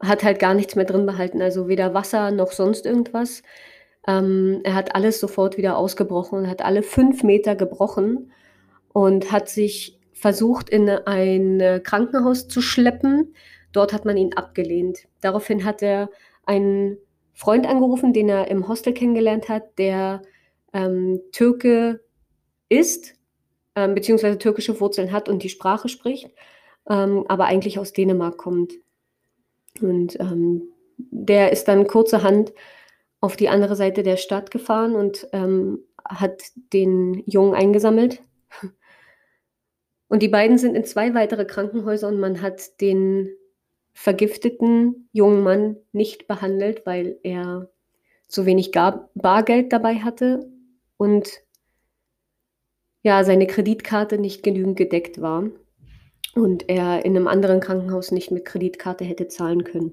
hat 0.00 0.22
halt 0.22 0.38
gar 0.38 0.54
nichts 0.54 0.76
mehr 0.76 0.84
drin 0.84 1.04
behalten, 1.04 1.42
also 1.42 1.66
weder 1.66 1.94
Wasser 1.94 2.30
noch 2.30 2.52
sonst 2.52 2.86
irgendwas. 2.86 3.42
Ähm, 4.06 4.60
er 4.62 4.76
hat 4.76 4.94
alles 4.94 5.18
sofort 5.18 5.56
wieder 5.56 5.76
ausgebrochen 5.76 6.48
hat 6.48 6.62
alle 6.62 6.84
fünf 6.84 7.24
Meter 7.24 7.56
gebrochen 7.56 8.30
und 8.92 9.32
hat 9.32 9.48
sich 9.48 9.98
versucht, 10.12 10.70
in 10.70 10.88
ein 10.88 11.82
Krankenhaus 11.82 12.46
zu 12.46 12.60
schleppen. 12.60 13.34
Dort 13.72 13.92
hat 13.92 14.04
man 14.04 14.16
ihn 14.16 14.34
abgelehnt. 14.34 15.08
Daraufhin 15.20 15.64
hat 15.64 15.82
er 15.82 16.08
einen 16.44 16.98
Freund 17.34 17.66
angerufen, 17.66 18.12
den 18.12 18.28
er 18.28 18.48
im 18.48 18.68
Hostel 18.68 18.94
kennengelernt 18.94 19.48
hat, 19.48 19.76
der 19.76 20.22
ähm, 20.72 21.20
Türke 21.32 22.00
ist, 22.68 23.14
ähm, 23.74 23.96
beziehungsweise 23.96 24.38
türkische 24.38 24.80
Wurzeln 24.80 25.10
hat 25.10 25.28
und 25.28 25.42
die 25.42 25.48
Sprache 25.48 25.88
spricht, 25.88 26.30
ähm, 26.88 27.24
aber 27.28 27.46
eigentlich 27.46 27.78
aus 27.78 27.92
Dänemark 27.92 28.36
kommt. 28.36 28.74
Und 29.80 30.18
ähm, 30.20 30.62
der 30.96 31.52
ist 31.52 31.68
dann 31.68 31.86
kurzerhand 31.86 32.52
auf 33.20 33.36
die 33.36 33.48
andere 33.48 33.76
Seite 33.76 34.02
der 34.02 34.16
Stadt 34.16 34.50
gefahren 34.50 34.94
und 34.94 35.26
ähm, 35.32 35.80
hat 36.04 36.42
den 36.72 37.22
Jungen 37.26 37.54
eingesammelt. 37.54 38.22
Und 40.08 40.22
die 40.22 40.28
beiden 40.28 40.56
sind 40.56 40.76
in 40.76 40.84
zwei 40.84 41.14
weitere 41.14 41.44
Krankenhäuser 41.44 42.08
und 42.08 42.20
man 42.20 42.40
hat 42.40 42.80
den 42.80 43.28
vergifteten 43.92 45.08
jungen 45.12 45.42
Mann 45.42 45.76
nicht 45.92 46.28
behandelt, 46.28 46.86
weil 46.86 47.18
er 47.22 47.70
zu 48.28 48.46
wenig 48.46 48.70
Bargeld 49.14 49.72
dabei 49.72 49.96
hatte 49.96 50.48
und 50.96 51.28
ja, 53.02 53.24
seine 53.24 53.46
Kreditkarte 53.46 54.18
nicht 54.18 54.42
genügend 54.42 54.76
gedeckt 54.76 55.20
war 55.20 55.50
und 56.34 56.68
er 56.68 57.04
in 57.04 57.16
einem 57.16 57.28
anderen 57.28 57.60
Krankenhaus 57.60 58.10
nicht 58.10 58.30
mit 58.30 58.44
Kreditkarte 58.44 59.04
hätte 59.04 59.28
zahlen 59.28 59.64
können. 59.64 59.92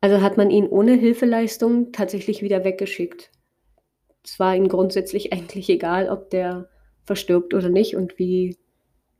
Also 0.00 0.20
hat 0.20 0.36
man 0.36 0.50
ihn 0.50 0.66
ohne 0.66 0.94
Hilfeleistung 0.94 1.92
tatsächlich 1.92 2.42
wieder 2.42 2.64
weggeschickt. 2.64 3.30
es 4.24 4.38
war 4.40 4.56
ihm 4.56 4.68
grundsätzlich 4.68 5.32
eigentlich 5.32 5.68
egal, 5.68 6.08
ob 6.08 6.30
der 6.30 6.68
verstirbt 7.04 7.54
oder 7.54 7.68
nicht. 7.68 7.96
Und 7.96 8.18
wie, 8.18 8.58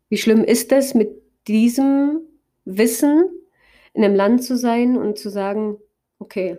wie 0.08 0.16
schlimm 0.16 0.44
ist 0.44 0.72
es, 0.72 0.94
mit 0.94 1.22
diesem 1.46 2.20
Wissen 2.64 3.30
in 3.94 4.04
einem 4.04 4.14
Land 4.14 4.44
zu 4.44 4.56
sein 4.56 4.96
und 4.96 5.18
zu 5.18 5.28
sagen, 5.28 5.78
okay, 6.18 6.58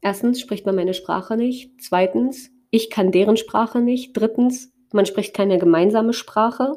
erstens 0.00 0.40
spricht 0.40 0.66
man 0.66 0.74
meine 0.74 0.94
Sprache 0.94 1.36
nicht, 1.36 1.80
zweitens, 1.80 2.50
ich 2.70 2.90
kann 2.90 3.12
deren 3.12 3.36
Sprache 3.36 3.80
nicht, 3.80 4.16
drittens, 4.16 4.72
man 4.92 5.06
spricht 5.06 5.34
keine 5.34 5.58
gemeinsame 5.58 6.12
Sprache. 6.12 6.74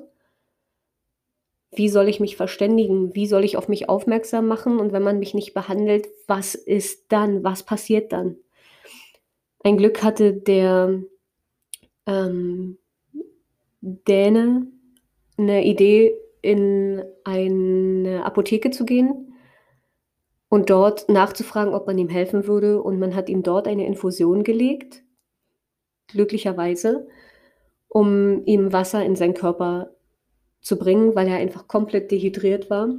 Wie 1.76 1.90
soll 1.90 2.10
ich 2.10 2.20
mich 2.20 2.36
verständigen? 2.36 3.16
Wie 3.16 3.28
soll 3.28 3.44
ich 3.44 3.58
auf 3.58 3.68
mich 3.68 3.90
aufmerksam 3.90 4.48
machen? 4.48 4.80
Und 4.80 4.94
wenn 4.94 5.04
man 5.04 5.20
mich 5.20 5.34
nicht 5.34 5.54
behandelt, 5.54 6.08
was 6.28 6.56
ist 6.56 7.12
dann? 7.12 7.44
Was 7.44 7.64
passiert 7.64 8.12
dann? 8.12 8.38
Ein 9.64 9.78
Glück 9.78 10.04
hatte 10.04 10.34
der 10.34 11.02
ähm, 12.06 12.78
Däne 13.82 14.68
eine 15.38 15.66
Idee, 15.66 16.16
in 16.42 17.02
eine 17.24 18.26
Apotheke 18.26 18.70
zu 18.70 18.86
gehen 18.86 19.34
und 20.50 20.70
dort 20.70 21.08
nachzufragen, 21.10 21.74
ob 21.74 21.88
man 21.88 21.98
ihm 21.98 22.10
helfen 22.10 22.48
würde. 22.48 22.82
Und 22.82 23.00
man 23.00 23.16
hat 23.16 23.30
ihm 23.30 23.44
dort 23.44 23.68
eine 23.68 23.88
Infusion 23.88 24.44
gelegt, 24.44 25.04
glücklicherweise, 26.08 27.08
um 27.88 28.46
ihm 28.46 28.74
Wasser 28.74 29.04
in 29.06 29.16
seinen 29.16 29.34
Körper 29.34 29.96
zu 30.64 30.78
bringen, 30.78 31.14
weil 31.14 31.28
er 31.28 31.38
einfach 31.38 31.68
komplett 31.68 32.10
dehydriert 32.10 32.70
war. 32.72 32.90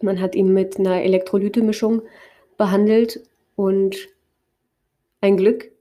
Man 0.00 0.20
hat 0.20 0.34
ihn 0.34 0.54
mit 0.54 0.78
einer 0.78 1.02
Elektrolytemischung 1.02 2.02
behandelt 2.56 3.20
und 3.56 3.96
ein 5.20 5.36
Glück, 5.36 5.72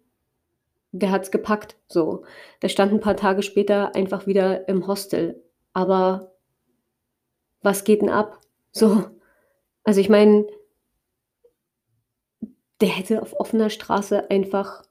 der 0.91 1.11
hat 1.11 1.23
es 1.23 1.31
gepackt. 1.31 1.77
So, 1.87 2.23
der 2.61 2.69
stand 2.69 2.91
ein 2.91 2.99
paar 2.99 3.15
Tage 3.15 3.43
später 3.43 3.95
einfach 3.95 4.27
wieder 4.27 4.67
im 4.67 4.87
Hostel. 4.87 5.41
Aber 5.73 6.33
was 7.61 7.83
geht 7.83 8.01
denn 8.01 8.09
ab? 8.09 8.41
So, 8.71 9.05
also 9.83 10.01
ich 10.01 10.09
meine, 10.09 10.47
der 12.81 12.89
hätte 12.89 13.21
auf 13.21 13.33
offener 13.39 13.69
Straße 13.69 14.29
einfach 14.29 14.83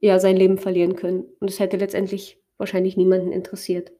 ja 0.00 0.18
sein 0.18 0.36
Leben 0.36 0.58
verlieren 0.58 0.96
können 0.96 1.24
und 1.38 1.48
es 1.48 1.60
hätte 1.60 1.76
letztendlich 1.76 2.42
wahrscheinlich 2.58 2.96
niemanden 2.96 3.32
interessiert. 3.32 3.92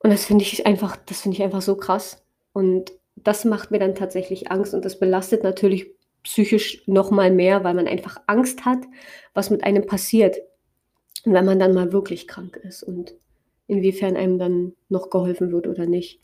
Und 0.00 0.10
das 0.10 0.24
finde 0.24 0.44
ich 0.44 0.66
einfach, 0.66 0.96
das 0.96 1.22
finde 1.22 1.36
ich 1.36 1.42
einfach 1.42 1.62
so 1.62 1.76
krass 1.76 2.24
und 2.52 2.92
das 3.16 3.44
macht 3.44 3.70
mir 3.70 3.78
dann 3.78 3.94
tatsächlich 3.94 4.50
Angst 4.50 4.74
und 4.74 4.84
das 4.84 4.98
belastet 4.98 5.42
natürlich 5.42 5.90
psychisch 6.22 6.82
noch 6.86 7.10
mal 7.10 7.30
mehr, 7.30 7.64
weil 7.64 7.74
man 7.74 7.86
einfach 7.86 8.20
Angst 8.26 8.64
hat, 8.64 8.80
was 9.32 9.50
mit 9.50 9.64
einem 9.64 9.86
passiert, 9.86 10.36
wenn 11.24 11.44
man 11.44 11.58
dann 11.58 11.72
mal 11.72 11.92
wirklich 11.92 12.28
krank 12.28 12.56
ist 12.62 12.82
und 12.82 13.14
inwiefern 13.66 14.16
einem 14.16 14.38
dann 14.38 14.74
noch 14.88 15.10
geholfen 15.10 15.50
wird 15.50 15.66
oder 15.66 15.86
nicht. 15.86 16.20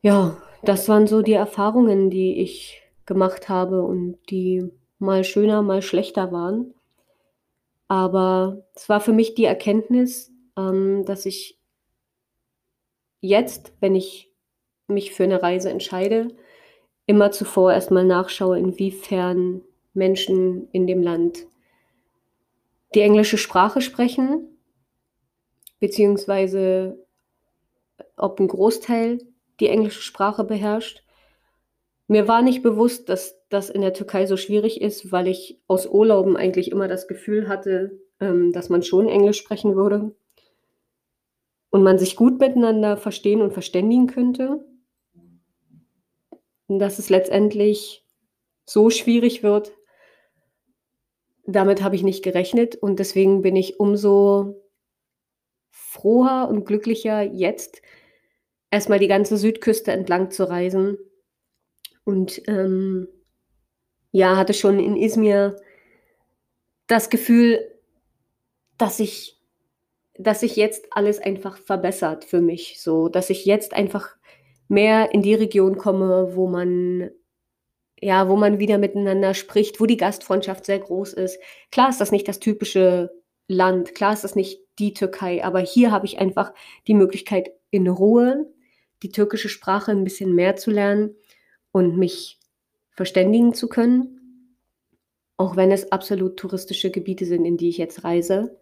Ja, 0.00 0.40
das 0.62 0.88
waren 0.88 1.06
so 1.06 1.22
die 1.22 1.32
Erfahrungen, 1.32 2.10
die 2.10 2.40
ich 2.40 2.82
gemacht 3.04 3.48
habe 3.48 3.82
und 3.82 4.18
die 4.30 4.70
mal 4.98 5.24
schöner, 5.24 5.62
mal 5.62 5.82
schlechter 5.82 6.30
waren. 6.30 6.74
Aber 7.88 8.66
es 8.74 8.88
war 8.88 9.00
für 9.00 9.12
mich 9.12 9.34
die 9.34 9.44
Erkenntnis, 9.44 10.30
ähm, 10.58 11.04
dass 11.04 11.24
ich 11.24 11.58
jetzt, 13.20 13.72
wenn 13.80 13.94
ich 13.94 14.32
mich 14.88 15.12
für 15.12 15.24
eine 15.24 15.42
Reise 15.42 15.70
entscheide, 15.70 16.28
immer 17.06 17.30
zuvor 17.30 17.72
erstmal 17.72 18.04
nachschaue, 18.04 18.58
inwiefern 18.58 19.62
Menschen 19.94 20.68
in 20.72 20.86
dem 20.86 21.02
Land 21.02 21.46
die 22.94 23.00
englische 23.00 23.38
Sprache 23.38 23.80
sprechen, 23.80 24.58
beziehungsweise 25.78 27.06
ob 28.16 28.40
ein 28.40 28.48
Großteil 28.48 29.18
die 29.60 29.68
englische 29.68 30.02
Sprache 30.02 30.44
beherrscht. 30.44 31.04
Mir 32.06 32.26
war 32.26 32.42
nicht 32.42 32.62
bewusst, 32.62 33.08
dass 33.10 33.38
das 33.50 33.68
in 33.68 33.82
der 33.82 33.92
Türkei 33.92 34.26
so 34.26 34.36
schwierig 34.36 34.80
ist, 34.80 35.12
weil 35.12 35.28
ich 35.28 35.60
aus 35.66 35.86
Urlauben 35.86 36.36
eigentlich 36.36 36.70
immer 36.70 36.88
das 36.88 37.06
Gefühl 37.06 37.48
hatte, 37.48 38.00
ähm, 38.20 38.52
dass 38.52 38.70
man 38.70 38.82
schon 38.82 39.08
Englisch 39.08 39.38
sprechen 39.38 39.76
würde 39.76 40.14
und 41.70 41.82
man 41.82 41.98
sich 41.98 42.16
gut 42.16 42.40
miteinander 42.40 42.96
verstehen 42.96 43.42
und 43.42 43.52
verständigen 43.52 44.06
könnte 44.06 44.64
dass 46.68 46.98
es 46.98 47.08
letztendlich 47.08 48.04
so 48.66 48.90
schwierig 48.90 49.42
wird, 49.42 49.72
damit 51.46 51.82
habe 51.82 51.96
ich 51.96 52.02
nicht 52.02 52.22
gerechnet 52.22 52.76
und 52.76 52.98
deswegen 52.98 53.40
bin 53.40 53.56
ich 53.56 53.80
umso 53.80 54.62
froher 55.70 56.48
und 56.50 56.66
glücklicher, 56.66 57.22
jetzt 57.22 57.80
erstmal 58.70 58.98
die 58.98 59.08
ganze 59.08 59.38
Südküste 59.38 59.92
entlang 59.92 60.30
zu 60.30 60.48
reisen. 60.48 60.98
Und 62.04 62.42
ähm, 62.48 63.08
ja, 64.12 64.36
hatte 64.36 64.52
schon 64.52 64.78
in 64.78 64.96
Izmir 64.96 65.56
das 66.86 67.08
Gefühl, 67.08 67.66
dass 68.76 69.00
ich, 69.00 69.37
dass 70.18 70.40
sich 70.40 70.56
jetzt 70.56 70.86
alles 70.90 71.20
einfach 71.20 71.56
verbessert 71.56 72.24
für 72.24 72.40
mich, 72.40 72.80
so, 72.80 73.08
dass 73.08 73.30
ich 73.30 73.44
jetzt 73.44 73.72
einfach 73.72 74.16
mehr 74.66 75.14
in 75.14 75.22
die 75.22 75.34
Region 75.34 75.78
komme, 75.78 76.34
wo 76.34 76.48
man 76.48 77.10
ja, 78.00 78.28
wo 78.28 78.36
man 78.36 78.60
wieder 78.60 78.78
miteinander 78.78 79.34
spricht, 79.34 79.80
wo 79.80 79.86
die 79.86 79.96
Gastfreundschaft 79.96 80.66
sehr 80.66 80.78
groß 80.78 81.14
ist. 81.14 81.40
Klar 81.72 81.88
ist 81.88 82.00
das 82.00 82.12
nicht 82.12 82.28
das 82.28 82.38
typische 82.38 83.10
Land, 83.48 83.94
klar 83.96 84.12
ist 84.12 84.22
das 84.22 84.36
nicht 84.36 84.60
die 84.78 84.94
Türkei, 84.94 85.42
aber 85.42 85.58
hier 85.58 85.90
habe 85.90 86.06
ich 86.06 86.18
einfach 86.18 86.52
die 86.86 86.94
Möglichkeit, 86.94 87.50
in 87.70 87.88
Ruhe 87.88 88.46
die 89.02 89.10
türkische 89.10 89.48
Sprache 89.48 89.90
ein 89.90 90.04
bisschen 90.04 90.34
mehr 90.34 90.54
zu 90.54 90.70
lernen 90.70 91.16
und 91.72 91.96
mich 91.96 92.38
verständigen 92.90 93.52
zu 93.52 93.68
können, 93.68 94.56
auch 95.36 95.56
wenn 95.56 95.72
es 95.72 95.90
absolut 95.90 96.36
touristische 96.36 96.90
Gebiete 96.90 97.24
sind, 97.24 97.44
in 97.44 97.56
die 97.56 97.68
ich 97.68 97.78
jetzt 97.78 98.04
reise 98.04 98.60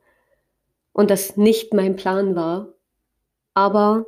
und 0.96 1.11
das 1.11 1.37
nicht 1.37 1.74
mein 1.74 1.94
Plan 1.94 2.35
war. 2.37 2.72
Aber 3.52 4.06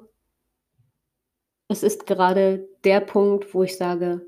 es 1.69 1.83
ist 1.83 2.07
gerade 2.07 2.67
der 2.83 3.01
Punkt, 3.01 3.53
wo 3.53 3.63
ich 3.63 3.77
sage, 3.77 4.25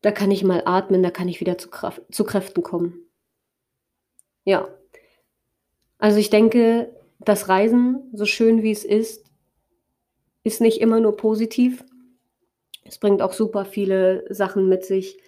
da 0.00 0.10
kann 0.10 0.30
ich 0.30 0.42
mal 0.42 0.62
atmen, 0.64 1.02
da 1.02 1.10
kann 1.10 1.28
ich 1.28 1.40
wieder 1.40 1.58
zu, 1.58 1.68
Kraft, 1.68 2.00
zu 2.10 2.24
Kräften 2.24 2.62
kommen. 2.62 3.10
Ja. 4.44 4.68
Also 5.98 6.18
ich 6.18 6.30
denke, 6.30 6.98
das 7.18 7.50
Reisen, 7.50 8.08
so 8.14 8.24
schön 8.24 8.62
wie 8.62 8.72
es 8.72 8.86
ist, 8.86 9.26
ist 10.44 10.62
nicht 10.62 10.80
immer 10.80 11.00
nur 11.00 11.14
positiv. 11.14 11.84
Es 12.84 12.96
bringt 12.96 13.20
auch 13.20 13.34
super 13.34 13.66
viele 13.66 14.24
Sachen 14.32 14.66
mit 14.70 14.86
sich, 14.86 15.18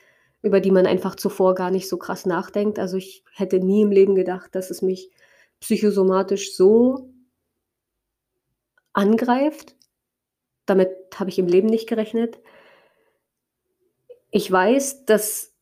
über 0.41 0.61
die 0.61 0.71
man 0.71 0.87
einfach 0.87 1.15
zuvor 1.15 1.55
gar 1.55 1.71
nicht 1.71 1.91
so 1.91 1.99
krass 1.99 2.25
nachdenkt. 2.25 2.79
Also 2.79 2.97
ich 2.97 3.23
hätte 3.35 3.61
nie 3.61 3.83
im 3.83 3.91
Leben 3.91 4.15
gedacht, 4.15 4.55
dass 4.55 4.71
es 4.71 4.81
mich 4.81 5.11
psychosomatisch 5.61 6.55
so 6.55 7.13
angreift. 8.93 9.77
Damit 10.67 10.91
habe 11.15 11.31
ich 11.31 11.39
im 11.39 11.47
Leben 11.47 11.69
nicht 11.69 11.89
gerechnet. 11.89 12.41
Ich 14.31 14.51
weiß, 14.51 15.05
dass 15.05 15.55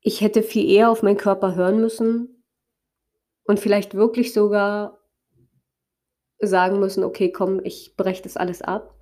ich 0.00 0.20
hätte 0.20 0.42
viel 0.42 0.70
eher 0.70 0.90
auf 0.90 1.02
meinen 1.02 1.16
Körper 1.16 1.56
hören 1.56 1.80
müssen 1.80 2.44
und 3.44 3.58
vielleicht 3.58 3.94
wirklich 3.94 4.32
sogar 4.32 5.00
sagen 6.38 6.78
müssen, 6.78 7.02
okay, 7.02 7.32
komm, 7.32 7.60
ich 7.64 7.96
breche 7.96 8.22
das 8.22 8.36
alles 8.36 8.62
ab. 8.62 8.94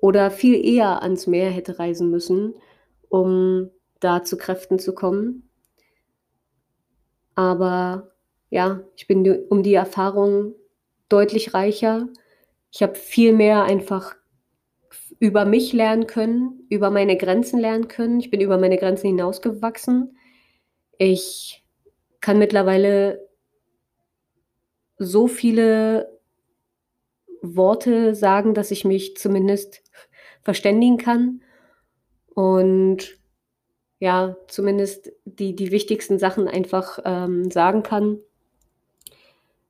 Oder 0.00 0.30
viel 0.30 0.64
eher 0.64 1.02
ans 1.02 1.26
Meer 1.26 1.50
hätte 1.50 1.78
reisen 1.78 2.10
müssen, 2.10 2.54
um 3.08 3.70
da 3.98 4.22
zu 4.22 4.36
Kräften 4.36 4.78
zu 4.78 4.94
kommen. 4.94 5.50
Aber 7.34 8.15
ja, 8.56 8.80
ich 8.96 9.06
bin 9.06 9.46
um 9.50 9.62
die 9.62 9.74
Erfahrung 9.74 10.54
deutlich 11.10 11.52
reicher. 11.52 12.08
Ich 12.72 12.82
habe 12.82 12.94
viel 12.94 13.34
mehr 13.34 13.64
einfach 13.64 14.16
über 15.18 15.44
mich 15.44 15.74
lernen 15.74 16.06
können, 16.06 16.66
über 16.70 16.88
meine 16.88 17.18
Grenzen 17.18 17.60
lernen 17.60 17.86
können. 17.86 18.18
Ich 18.18 18.30
bin 18.30 18.40
über 18.40 18.56
meine 18.56 18.78
Grenzen 18.78 19.08
hinausgewachsen. 19.08 20.16
Ich 20.96 21.66
kann 22.22 22.38
mittlerweile 22.38 23.28
so 24.96 25.26
viele 25.26 26.18
Worte 27.42 28.14
sagen, 28.14 28.54
dass 28.54 28.70
ich 28.70 28.86
mich 28.86 29.18
zumindest 29.18 29.82
verständigen 30.40 30.96
kann 30.96 31.42
und 32.34 33.18
ja, 33.98 34.34
zumindest 34.48 35.12
die, 35.26 35.54
die 35.54 35.70
wichtigsten 35.70 36.18
Sachen 36.18 36.48
einfach 36.48 36.98
ähm, 37.04 37.50
sagen 37.50 37.82
kann. 37.82 38.20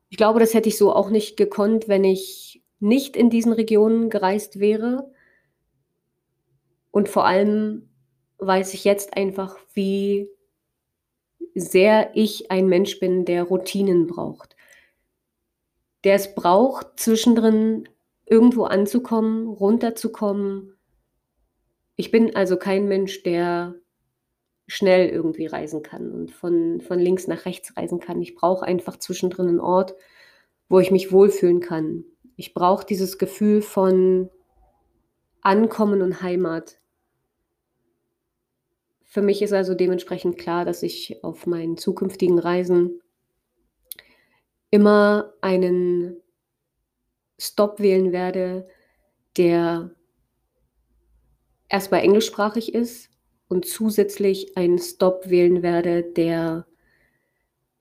Ich 0.09 0.17
glaube, 0.17 0.41
das 0.41 0.55
hätte 0.55 0.69
ich 0.69 0.79
so 0.79 0.93
auch 0.93 1.11
nicht 1.11 1.37
gekonnt, 1.37 1.89
wenn 1.89 2.05
ich 2.05 2.63
nicht 2.79 3.17
in 3.17 3.31
diesen 3.31 3.53
Regionen 3.53 4.11
gereist 4.11 4.61
wäre. 4.61 5.11
Und 6.91 7.09
vor 7.09 7.27
allem 7.27 7.89
weiß 8.39 8.75
ich 8.75 8.85
jetzt 8.85 9.17
einfach, 9.17 9.57
wie 9.75 10.29
sehr 11.55 12.11
ich 12.15 12.51
ein 12.51 12.69
Mensch 12.69 13.01
bin, 13.01 13.25
der 13.25 13.45
Routinen 13.45 14.07
braucht. 14.07 14.57
Der 16.05 16.15
es 16.15 16.35
braucht, 16.35 17.01
zwischendrin 17.01 17.89
irgendwo 18.27 18.65
anzukommen, 18.65 19.49
runterzukommen. 19.49 20.77
Ich 21.97 22.11
bin 22.11 22.37
also 22.37 22.57
kein 22.59 22.87
Mensch, 22.89 23.23
der 23.23 23.75
schnell 24.67 25.09
irgendwie 25.09 25.47
reisen 25.47 25.83
kann 25.83 26.11
und 26.11 26.33
von, 26.33 26.81
von 26.81 26.99
links 26.99 27.29
nach 27.29 27.45
rechts 27.45 27.77
reisen 27.77 28.01
kann. 28.01 28.21
Ich 28.21 28.35
brauche 28.35 28.65
einfach 28.65 28.97
zwischendrin 28.99 29.49
einen 29.49 29.61
Ort, 29.61 29.95
wo 30.69 30.81
ich 30.81 30.91
mich 30.91 31.13
wohlfühlen 31.13 31.61
kann. 31.61 32.05
Ich 32.37 32.53
brauche 32.53 32.85
dieses 32.85 33.19
Gefühl 33.19 33.63
von 33.63 34.29
Ankommen 35.41 36.03
und 36.03 36.23
Heimat. 36.23 36.81
Für 39.05 39.23
mich 39.23 39.41
ist 39.41 39.53
also 39.53 39.75
dementsprechend 39.75 40.37
klar, 40.37 40.65
dass 40.65 40.83
ich 40.83 41.23
auf 41.23 41.47
meinen 41.47 41.77
zukünftigen 41.77 42.39
Reisen 42.39 43.01
immer 44.71 45.33
einen 45.41 46.17
Stop 47.39 47.79
wählen 47.79 48.13
werde, 48.13 48.67
der 49.37 49.95
erstmal 51.69 52.01
englischsprachig 52.01 52.75
ist 52.75 53.16
und 53.49 53.67
zusätzlich 53.67 54.57
einen 54.57 54.79
Stop 54.79 55.29
wählen 55.31 55.63
werde, 55.63 56.03
der 56.03 56.67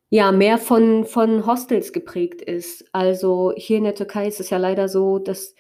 ja 0.09 0.31
mehr 0.31 0.57
von, 0.57 1.05
von 1.05 1.45
Hostels 1.45 1.91
geprägt 1.91 2.41
ist. 2.41 2.85
Also 2.91 3.53
hier 3.55 3.77
in 3.77 3.83
der 3.83 3.95
Türkei 3.95 4.27
ist 4.27 4.39
es 4.39 4.49
ja 4.49 4.57
leider 4.57 4.87
so, 4.87 5.19
dass 5.19 5.55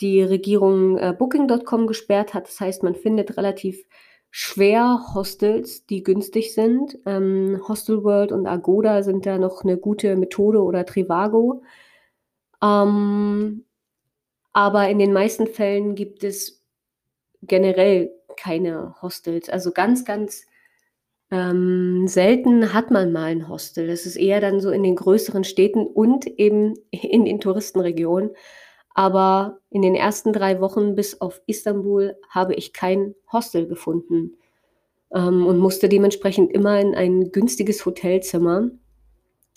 die 0.00 0.22
Regierung 0.22 0.98
äh, 0.98 1.14
Booking.com 1.16 1.86
gesperrt 1.86 2.34
hat. 2.34 2.48
Das 2.48 2.60
heißt, 2.60 2.82
man 2.82 2.94
findet 2.94 3.36
relativ 3.36 3.84
schwer 4.30 4.98
Hostels, 5.14 5.86
die 5.86 6.02
günstig 6.02 6.54
sind. 6.54 6.98
Ähm, 7.06 7.62
Hostel 7.68 8.02
World 8.02 8.32
und 8.32 8.46
Agoda 8.46 9.02
sind 9.02 9.26
da 9.26 9.38
noch 9.38 9.62
eine 9.62 9.76
gute 9.76 10.16
Methode 10.16 10.62
oder 10.62 10.86
Trivago. 10.86 11.62
Ähm, 12.62 13.64
aber 14.52 14.88
in 14.88 14.98
den 14.98 15.12
meisten 15.12 15.46
Fällen 15.46 15.94
gibt 15.94 16.24
es 16.24 16.62
generell 17.42 18.10
keine 18.36 18.94
Hostels. 19.02 19.48
Also 19.48 19.72
ganz, 19.72 20.04
ganz 20.04 20.46
ähm, 21.30 22.06
selten 22.06 22.74
hat 22.74 22.90
man 22.90 23.12
mal 23.12 23.24
ein 23.24 23.48
Hostel. 23.48 23.86
Das 23.86 24.06
ist 24.06 24.16
eher 24.16 24.40
dann 24.40 24.60
so 24.60 24.70
in 24.70 24.82
den 24.82 24.96
größeren 24.96 25.44
Städten 25.44 25.86
und 25.86 26.26
eben 26.26 26.74
in 26.90 27.24
den 27.24 27.40
Touristenregionen. 27.40 28.30
Aber 28.94 29.60
in 29.70 29.80
den 29.80 29.94
ersten 29.94 30.32
drei 30.32 30.60
Wochen 30.60 30.94
bis 30.94 31.20
auf 31.20 31.40
Istanbul 31.46 32.14
habe 32.28 32.54
ich 32.54 32.74
kein 32.74 33.14
Hostel 33.32 33.66
gefunden 33.66 34.36
ähm, 35.14 35.46
und 35.46 35.58
musste 35.58 35.88
dementsprechend 35.88 36.52
immer 36.52 36.78
in 36.78 36.94
ein 36.94 37.32
günstiges 37.32 37.86
Hotelzimmer, 37.86 38.70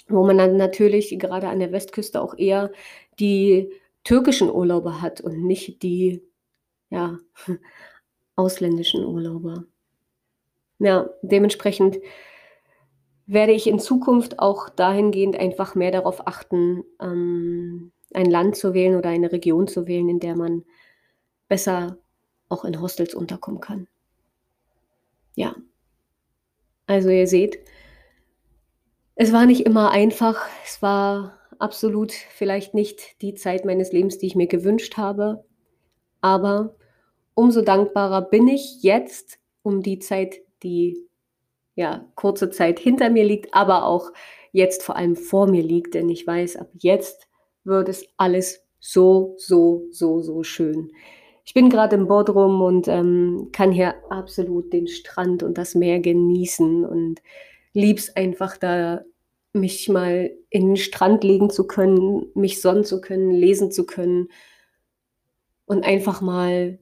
wo 0.07 0.25
man 0.25 0.37
dann 0.37 0.55
natürlich 0.55 1.17
gerade 1.19 1.49
an 1.49 1.59
der 1.59 1.73
Westküste 1.73 2.21
auch 2.21 2.37
eher 2.37 2.71
die 3.19 3.69
türkischen 4.05 4.49
Urlauber 4.49 5.01
hat 5.01 5.19
und 5.19 5.43
nicht 5.45 5.83
die 5.83 6.21
ja, 6.89 7.19
ausländischen 8.35 9.05
Urlauber. 9.05 9.65
Ja, 10.79 11.09
dementsprechend 11.21 11.97
werde 13.27 13.53
ich 13.53 13.67
in 13.67 13.79
Zukunft 13.79 14.39
auch 14.39 14.69
dahingehend 14.69 15.37
einfach 15.37 15.75
mehr 15.75 15.91
darauf 15.91 16.27
achten, 16.27 16.83
ähm, 17.01 17.91
ein 18.13 18.29
Land 18.29 18.55
zu 18.55 18.73
wählen 18.73 18.95
oder 18.95 19.09
eine 19.09 19.31
Region 19.31 19.67
zu 19.67 19.87
wählen, 19.87 20.09
in 20.09 20.19
der 20.19 20.35
man 20.35 20.63
besser 21.47 21.97
auch 22.49 22.65
in 22.65 22.79
Hostels 22.81 23.15
unterkommen 23.15 23.61
kann. 23.61 23.87
Ja. 25.35 25.55
Also 26.87 27.09
ihr 27.09 27.27
seht, 27.27 27.59
es 29.15 29.33
war 29.33 29.45
nicht 29.45 29.65
immer 29.65 29.91
einfach. 29.91 30.45
Es 30.63 30.81
war 30.81 31.39
absolut 31.57 32.11
vielleicht 32.11 32.73
nicht 32.73 33.21
die 33.21 33.33
Zeit 33.33 33.65
meines 33.65 33.91
Lebens, 33.91 34.17
die 34.17 34.27
ich 34.27 34.35
mir 34.35 34.47
gewünscht 34.47 34.97
habe. 34.97 35.45
Aber 36.21 36.75
umso 37.35 37.61
dankbarer 37.61 38.21
bin 38.23 38.47
ich 38.47 38.81
jetzt 38.81 39.39
um 39.61 39.81
die 39.81 39.99
Zeit, 39.99 40.41
die 40.63 40.97
ja 41.75 42.09
kurze 42.15 42.49
Zeit 42.49 42.79
hinter 42.79 43.09
mir 43.09 43.23
liegt, 43.23 43.53
aber 43.53 43.85
auch 43.85 44.11
jetzt 44.51 44.83
vor 44.83 44.95
allem 44.95 45.15
vor 45.15 45.47
mir 45.47 45.63
liegt, 45.63 45.93
denn 45.93 46.09
ich 46.09 46.25
weiß, 46.25 46.55
ab 46.55 46.69
jetzt 46.73 47.27
wird 47.63 47.89
es 47.89 48.07
alles 48.17 48.63
so, 48.79 49.35
so, 49.37 49.85
so, 49.91 50.21
so 50.21 50.43
schön. 50.43 50.91
Ich 51.43 51.53
bin 51.53 51.69
gerade 51.69 51.95
im 51.95 52.07
Bodrum 52.07 52.61
und 52.61 52.87
ähm, 52.87 53.49
kann 53.51 53.71
hier 53.71 53.95
absolut 54.09 54.71
den 54.73 54.87
Strand 54.87 55.43
und 55.43 55.57
das 55.57 55.75
Meer 55.75 55.99
genießen 55.99 56.85
und 56.85 57.21
lieb's 57.73 58.15
einfach 58.15 58.57
da, 58.57 59.01
mich 59.53 59.89
mal 59.89 60.31
in 60.49 60.67
den 60.67 60.77
Strand 60.77 61.23
legen 61.23 61.49
zu 61.49 61.67
können, 61.67 62.25
mich 62.33 62.61
sonnen 62.61 62.83
zu 62.83 62.99
können, 62.99 63.31
lesen 63.31 63.71
zu 63.71 63.85
können 63.85 64.29
und 65.65 65.83
einfach 65.85 66.21
mal, 66.21 66.79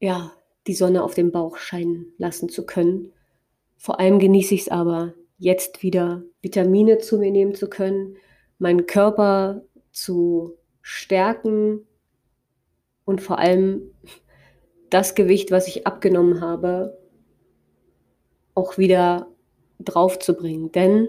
ja, 0.00 0.32
die 0.66 0.74
Sonne 0.74 1.02
auf 1.02 1.14
dem 1.14 1.32
Bauch 1.32 1.56
scheinen 1.56 2.12
lassen 2.18 2.48
zu 2.48 2.66
können. 2.66 3.12
Vor 3.76 4.00
allem 4.00 4.18
genieße 4.18 4.54
ich 4.54 4.62
es 4.62 4.68
aber, 4.68 5.14
jetzt 5.38 5.82
wieder 5.82 6.22
Vitamine 6.42 6.98
zu 6.98 7.18
mir 7.18 7.30
nehmen 7.30 7.54
zu 7.54 7.68
können, 7.68 8.16
meinen 8.58 8.86
Körper 8.86 9.62
zu 9.92 10.56
stärken 10.82 11.86
und 13.04 13.22
vor 13.22 13.38
allem 13.38 13.94
das 14.90 15.14
Gewicht, 15.14 15.50
was 15.50 15.68
ich 15.68 15.86
abgenommen 15.86 16.40
habe, 16.40 16.98
auch 18.54 18.78
wieder 18.78 19.28
draufzubringen. 19.78 20.72
Denn 20.72 21.08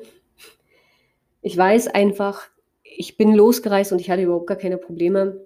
ich 1.42 1.58
weiß 1.58 1.88
einfach, 1.88 2.48
ich 2.84 3.18
bin 3.18 3.34
losgereist 3.34 3.92
und 3.92 4.00
ich 4.00 4.10
hatte 4.10 4.24
überhaupt 4.24 4.48
gar 4.48 4.58
keine 4.58 4.78
Probleme, 4.78 5.46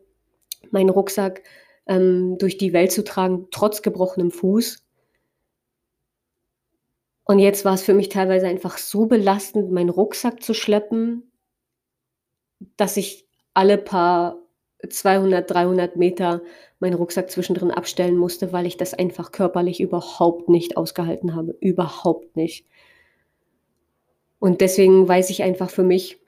meinen 0.72 0.90
Rucksack 0.90 1.44
ähm, 1.88 2.38
durch 2.38 2.58
die 2.58 2.74
Welt 2.74 2.92
zu 2.92 3.04
tragen, 3.04 3.48
trotz 3.52 3.82
gebrochenem 3.82 4.32
Fuß. 4.32 4.84
Und 7.26 7.40
jetzt 7.40 7.64
war 7.66 7.74
es 7.74 7.84
für 7.84 7.94
mich 7.94 8.10
teilweise 8.10 8.48
einfach 8.48 8.78
so 8.78 9.06
belastend, 9.06 9.72
meinen 9.72 9.90
Rucksack 9.90 10.44
zu 10.44 10.54
schleppen, 10.54 11.32
dass 12.78 12.98
ich 12.98 13.26
alle 13.54 13.78
paar 13.78 14.38
200, 14.88 15.50
300 15.50 15.96
Meter 15.96 16.42
meinen 16.80 16.96
Rucksack 16.96 17.32
zwischendrin 17.32 17.72
abstellen 17.72 18.18
musste, 18.18 18.52
weil 18.52 18.66
ich 18.66 18.76
das 18.76 18.94
einfach 18.94 19.32
körperlich 19.32 19.80
überhaupt 19.80 20.50
nicht 20.50 20.76
ausgehalten 20.76 21.36
habe. 21.36 21.56
Überhaupt 21.62 22.36
nicht. 22.36 22.66
Und 24.40 24.60
deswegen 24.60 25.08
weiß 25.08 25.30
ich 25.30 25.44
einfach 25.44 25.70
für 25.70 25.84
mich, 25.84 26.20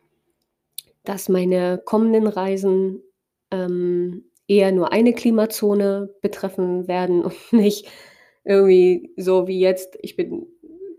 dass 1.04 1.28
meine 1.28 1.82
kommenden 1.84 2.28
Reisen 2.28 3.02
ähm, 3.52 4.24
eher 4.48 4.72
nur 4.72 4.92
eine 4.92 5.14
Klimazone 5.14 6.10
betreffen 6.22 6.88
werden 6.88 7.24
und 7.24 7.36
nicht 7.52 7.88
irgendwie 8.44 9.12
so 9.18 9.48
wie 9.48 9.60
jetzt, 9.60 9.98
ich 10.02 10.16
bin 10.16 10.48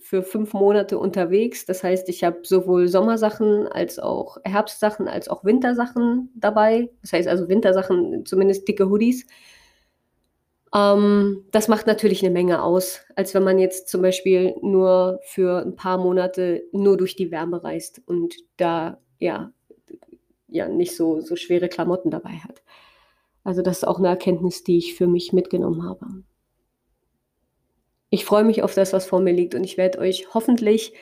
für 0.07 0.23
fünf 0.23 0.53
Monate 0.53 0.99
unterwegs. 0.99 1.67
Das 1.67 1.83
heißt, 1.83 2.09
ich 2.09 2.23
habe 2.23 2.39
sowohl 2.45 2.87
Sommersachen 2.89 3.67
als 3.67 3.99
auch 3.99 4.37
Herbstsachen 4.45 5.09
als 5.09 5.29
auch 5.29 5.45
Wintersachen 5.45 6.31
dabei. 6.37 6.91
Das 7.03 7.13
heißt 7.13 7.29
also 7.29 7.49
Wintersachen, 7.49 8.25
zumindest 8.25 8.69
dicke 8.69 8.89
Hoodies. 8.89 9.27
Ähm, 10.75 11.45
das 11.51 11.69
macht 11.69 11.87
natürlich 11.87 12.23
eine 12.23 12.33
Menge 12.33 12.63
aus, 12.63 13.01
als 13.17 13.35
wenn 13.35 13.43
man 13.43 13.59
jetzt 13.59 13.89
zum 13.89 14.03
Beispiel 14.03 14.55
nur 14.63 15.19
für 15.25 15.63
ein 15.63 15.75
paar 15.75 15.99
Monate 15.99 16.63
nur 16.73 16.97
durch 16.97 17.17
die 17.17 17.31
Wärme 17.31 17.63
reist 17.65 18.01
und 18.07 18.35
da 18.57 19.01
ja, 19.19 19.53
ja 20.49 20.69
nicht 20.69 20.97
so, 20.97 21.21
so 21.21 21.35
schwere 21.35 21.69
Klamotten 21.69 22.11
dabei 22.11 22.35
hat. 22.45 22.63
Also 23.47 23.63
das 23.63 23.79
ist 23.79 23.85
auch 23.85 23.99
eine 23.99 24.09
Erkenntnis, 24.09 24.65
die 24.65 24.77
ich 24.77 24.97
für 24.97 25.07
mich 25.07 25.33
mitgenommen 25.33 25.85
habe. 25.85 26.05
Ich 28.11 28.25
freue 28.25 28.43
mich 28.43 28.65
auf 28.65 28.75
das, 28.75 28.93
was 28.93 29.07
vor 29.07 29.21
mir 29.21 29.33
liegt 29.33 29.55
und 29.55 29.63
ich 29.63 29.77
werde 29.77 30.01
euch 30.01 30.35
hoffentlich 30.35 30.95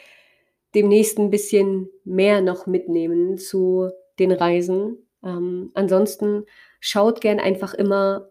demnächst 0.74 1.18
ein 1.18 1.30
bisschen 1.30 1.88
mehr 2.04 2.42
noch 2.42 2.66
mitnehmen 2.66 3.38
zu 3.38 3.88
den 4.18 4.30
Reisen. 4.30 4.98
Ähm, 5.24 5.70
ansonsten 5.72 6.44
schaut 6.80 7.22
gern 7.22 7.40
einfach 7.40 7.72
immer 7.72 8.30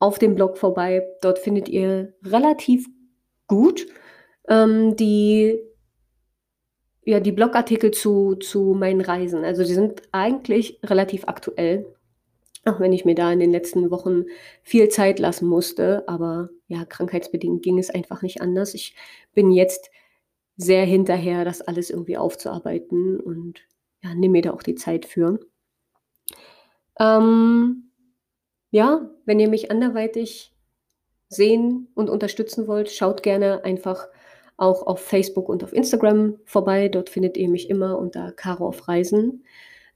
auf 0.00 0.18
dem 0.18 0.34
Blog 0.34 0.58
vorbei. 0.58 1.08
Dort 1.22 1.38
findet 1.38 1.70
ihr 1.70 2.12
relativ 2.22 2.86
gut 3.46 3.86
ähm, 4.48 4.96
die, 4.96 5.58
ja, 7.06 7.20
die 7.20 7.32
Blogartikel 7.32 7.90
zu, 7.90 8.34
zu 8.34 8.74
meinen 8.74 9.00
Reisen. 9.00 9.46
Also 9.46 9.62
die 9.64 9.72
sind 9.72 10.02
eigentlich 10.12 10.78
relativ 10.84 11.24
aktuell. 11.26 11.95
Auch 12.66 12.80
wenn 12.80 12.92
ich 12.92 13.04
mir 13.04 13.14
da 13.14 13.32
in 13.32 13.38
den 13.38 13.52
letzten 13.52 13.90
Wochen 13.92 14.24
viel 14.62 14.88
Zeit 14.88 15.20
lassen 15.20 15.48
musste, 15.48 16.02
aber 16.08 16.50
ja, 16.66 16.84
krankheitsbedingt 16.84 17.62
ging 17.62 17.78
es 17.78 17.90
einfach 17.90 18.22
nicht 18.22 18.40
anders. 18.40 18.74
Ich 18.74 18.96
bin 19.34 19.52
jetzt 19.52 19.90
sehr 20.56 20.84
hinterher, 20.84 21.44
das 21.44 21.62
alles 21.62 21.90
irgendwie 21.90 22.16
aufzuarbeiten 22.16 23.20
und 23.20 23.60
ja, 24.02 24.14
nehme 24.14 24.32
mir 24.32 24.42
da 24.42 24.50
auch 24.52 24.64
die 24.64 24.74
Zeit 24.74 25.06
für. 25.06 25.38
Ähm, 26.98 27.92
ja, 28.70 29.10
wenn 29.26 29.38
ihr 29.38 29.48
mich 29.48 29.70
anderweitig 29.70 30.52
sehen 31.28 31.88
und 31.94 32.10
unterstützen 32.10 32.66
wollt, 32.66 32.90
schaut 32.90 33.22
gerne 33.22 33.64
einfach 33.64 34.08
auch 34.56 34.86
auf 34.86 35.00
Facebook 35.00 35.48
und 35.48 35.62
auf 35.62 35.72
Instagram 35.72 36.40
vorbei. 36.44 36.88
Dort 36.88 37.10
findet 37.10 37.36
ihr 37.36 37.48
mich 37.48 37.70
immer 37.70 37.98
unter 37.98 38.32
Caro 38.32 38.66
auf 38.66 38.88
Reisen. 38.88 39.44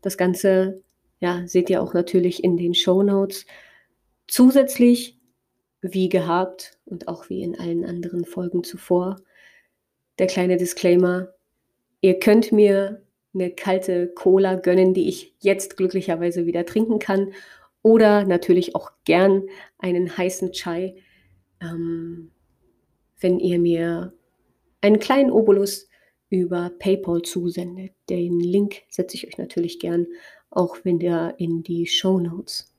Das 0.02 0.16
Ganze 0.16 0.82
ja, 1.20 1.46
seht 1.46 1.70
ihr 1.70 1.82
auch 1.82 1.94
natürlich 1.94 2.42
in 2.42 2.56
den 2.56 2.74
Show 2.74 3.02
Notes. 3.02 3.46
Zusätzlich, 4.26 5.18
wie 5.82 6.08
gehabt 6.08 6.78
und 6.84 7.08
auch 7.08 7.28
wie 7.28 7.42
in 7.42 7.58
allen 7.58 7.84
anderen 7.84 8.24
Folgen 8.24 8.64
zuvor, 8.64 9.16
der 10.18 10.26
kleine 10.26 10.56
Disclaimer. 10.56 11.28
Ihr 12.00 12.18
könnt 12.18 12.52
mir 12.52 13.02
eine 13.34 13.50
kalte 13.50 14.08
Cola 14.08 14.56
gönnen, 14.56 14.94
die 14.94 15.08
ich 15.08 15.34
jetzt 15.40 15.76
glücklicherweise 15.76 16.46
wieder 16.46 16.66
trinken 16.66 16.98
kann. 16.98 17.32
Oder 17.82 18.24
natürlich 18.24 18.74
auch 18.74 18.90
gern 19.04 19.44
einen 19.78 20.16
heißen 20.16 20.52
Chai, 20.52 20.96
ähm, 21.62 22.30
wenn 23.20 23.38
ihr 23.38 23.58
mir 23.58 24.12
einen 24.80 24.98
kleinen 24.98 25.30
Obolus 25.30 25.88
über 26.28 26.70
PayPal 26.78 27.22
zusendet. 27.22 27.92
Den 28.08 28.40
Link 28.40 28.82
setze 28.88 29.16
ich 29.16 29.26
euch 29.26 29.38
natürlich 29.38 29.78
gern 29.78 30.06
auch 30.50 30.84
wieder 30.84 31.38
in 31.38 31.62
die 31.62 31.86
Show 31.86 32.18
Notes. 32.18 32.74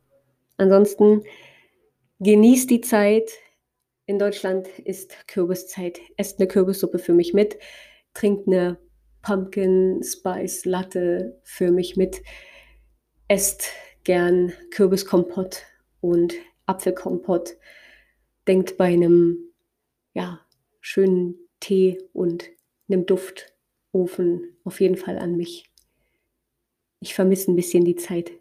Ansonsten 0.57 1.23
genießt 2.19 2.69
die 2.69 2.81
Zeit. 2.81 3.31
In 4.05 4.19
Deutschland 4.19 4.67
ist 4.79 5.27
Kürbiszeit. 5.27 5.99
Esst 6.17 6.39
eine 6.39 6.47
Kürbissuppe 6.47 6.99
für 6.99 7.13
mich 7.13 7.33
mit. 7.33 7.57
Trinkt 8.13 8.47
eine 8.47 8.77
Pumpkin 9.21 10.01
Spice 10.03 10.65
Latte 10.65 11.39
für 11.43 11.71
mich 11.71 11.95
mit. 11.95 12.21
Esst 13.27 13.69
gern 14.03 14.51
Kürbiskompott 14.71 15.63
und 16.01 16.33
Apfelkompott. 16.65 17.57
Denkt 18.47 18.77
bei 18.77 18.85
einem 18.85 19.37
ja, 20.13 20.41
schönen 20.81 21.35
Tee 21.59 22.01
und 22.11 22.49
einem 22.89 23.05
Duftofen 23.05 24.57
auf 24.63 24.81
jeden 24.81 24.97
Fall 24.97 25.17
an 25.17 25.37
mich. 25.37 25.70
Ich 27.01 27.13
vermisse 27.13 27.51
ein 27.51 27.55
bisschen 27.55 27.83
die 27.83 27.97
Zeit, 27.97 28.31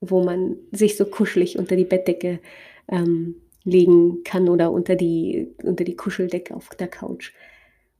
wo 0.00 0.24
man 0.24 0.56
sich 0.72 0.96
so 0.96 1.04
kuschelig 1.04 1.58
unter 1.58 1.76
die 1.76 1.84
Bettdecke 1.84 2.40
ähm, 2.88 3.36
legen 3.64 4.22
kann 4.24 4.48
oder 4.48 4.70
unter 4.70 4.94
die, 4.94 5.54
unter 5.62 5.84
die 5.84 5.96
Kuscheldecke 5.96 6.54
auf 6.54 6.70
der 6.70 6.88
Couch. 6.88 7.32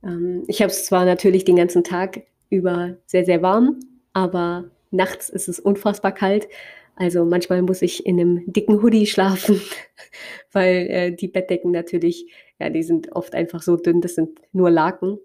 Ähm, 0.02 0.44
ich 0.46 0.62
habe 0.62 0.70
es 0.70 0.86
zwar 0.86 1.04
natürlich 1.04 1.44
den 1.44 1.56
ganzen 1.56 1.84
Tag 1.84 2.22
über 2.50 2.96
sehr, 3.06 3.24
sehr 3.24 3.42
warm, 3.42 3.80
aber 4.12 4.70
nachts 4.90 5.28
ist 5.28 5.48
es 5.48 5.58
unfassbar 5.58 6.12
kalt. 6.12 6.48
Also 6.96 7.24
manchmal 7.24 7.62
muss 7.62 7.82
ich 7.82 8.06
in 8.06 8.20
einem 8.20 8.52
dicken 8.52 8.80
Hoodie 8.80 9.06
schlafen, 9.06 9.60
weil 10.52 10.86
äh, 10.88 11.10
die 11.10 11.28
Bettdecken 11.28 11.72
natürlich, 11.72 12.30
ja, 12.60 12.70
die 12.70 12.84
sind 12.84 13.12
oft 13.12 13.34
einfach 13.34 13.62
so 13.62 13.76
dünn, 13.76 14.00
das 14.00 14.14
sind 14.14 14.40
nur 14.52 14.70
Laken. 14.70 15.18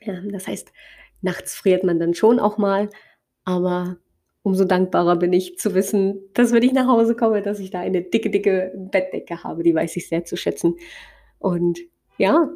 Ja, 0.00 0.22
das 0.30 0.46
heißt, 0.46 0.72
nachts 1.20 1.56
friert 1.56 1.84
man 1.84 1.98
dann 1.98 2.14
schon 2.14 2.38
auch 2.38 2.56
mal, 2.56 2.88
aber 3.48 3.96
umso 4.42 4.66
dankbarer 4.66 5.16
bin 5.16 5.32
ich 5.32 5.56
zu 5.56 5.74
wissen, 5.74 6.20
dass 6.34 6.52
wenn 6.52 6.62
ich 6.62 6.74
nach 6.74 6.86
Hause 6.86 7.16
komme, 7.16 7.40
dass 7.40 7.60
ich 7.60 7.70
da 7.70 7.80
eine 7.80 8.02
dicke, 8.02 8.28
dicke 8.28 8.74
Bettdecke 8.76 9.42
habe. 9.42 9.62
Die 9.62 9.74
weiß 9.74 9.96
ich 9.96 10.06
sehr 10.06 10.26
zu 10.26 10.36
schätzen. 10.36 10.76
Und 11.38 11.80
ja, 12.18 12.50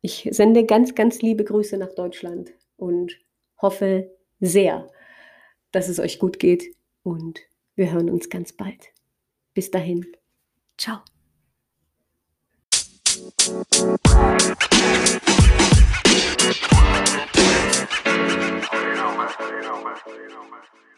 ich 0.00 0.26
sende 0.30 0.64
ganz, 0.64 0.94
ganz 0.94 1.20
liebe 1.20 1.44
Grüße 1.44 1.76
nach 1.76 1.92
Deutschland 1.92 2.54
und 2.78 3.18
hoffe 3.60 4.10
sehr, 4.40 4.88
dass 5.72 5.90
es 5.90 6.00
euch 6.00 6.18
gut 6.18 6.38
geht 6.38 6.74
und 7.02 7.40
wir 7.74 7.92
hören 7.92 8.08
uns 8.08 8.30
ganz 8.30 8.54
bald. 8.54 8.94
Bis 9.52 9.70
dahin. 9.70 10.06
Ciao. 10.78 11.00
más, 19.38 19.82
más, 19.82 20.02
know, 20.28 20.44
man. 20.50 20.91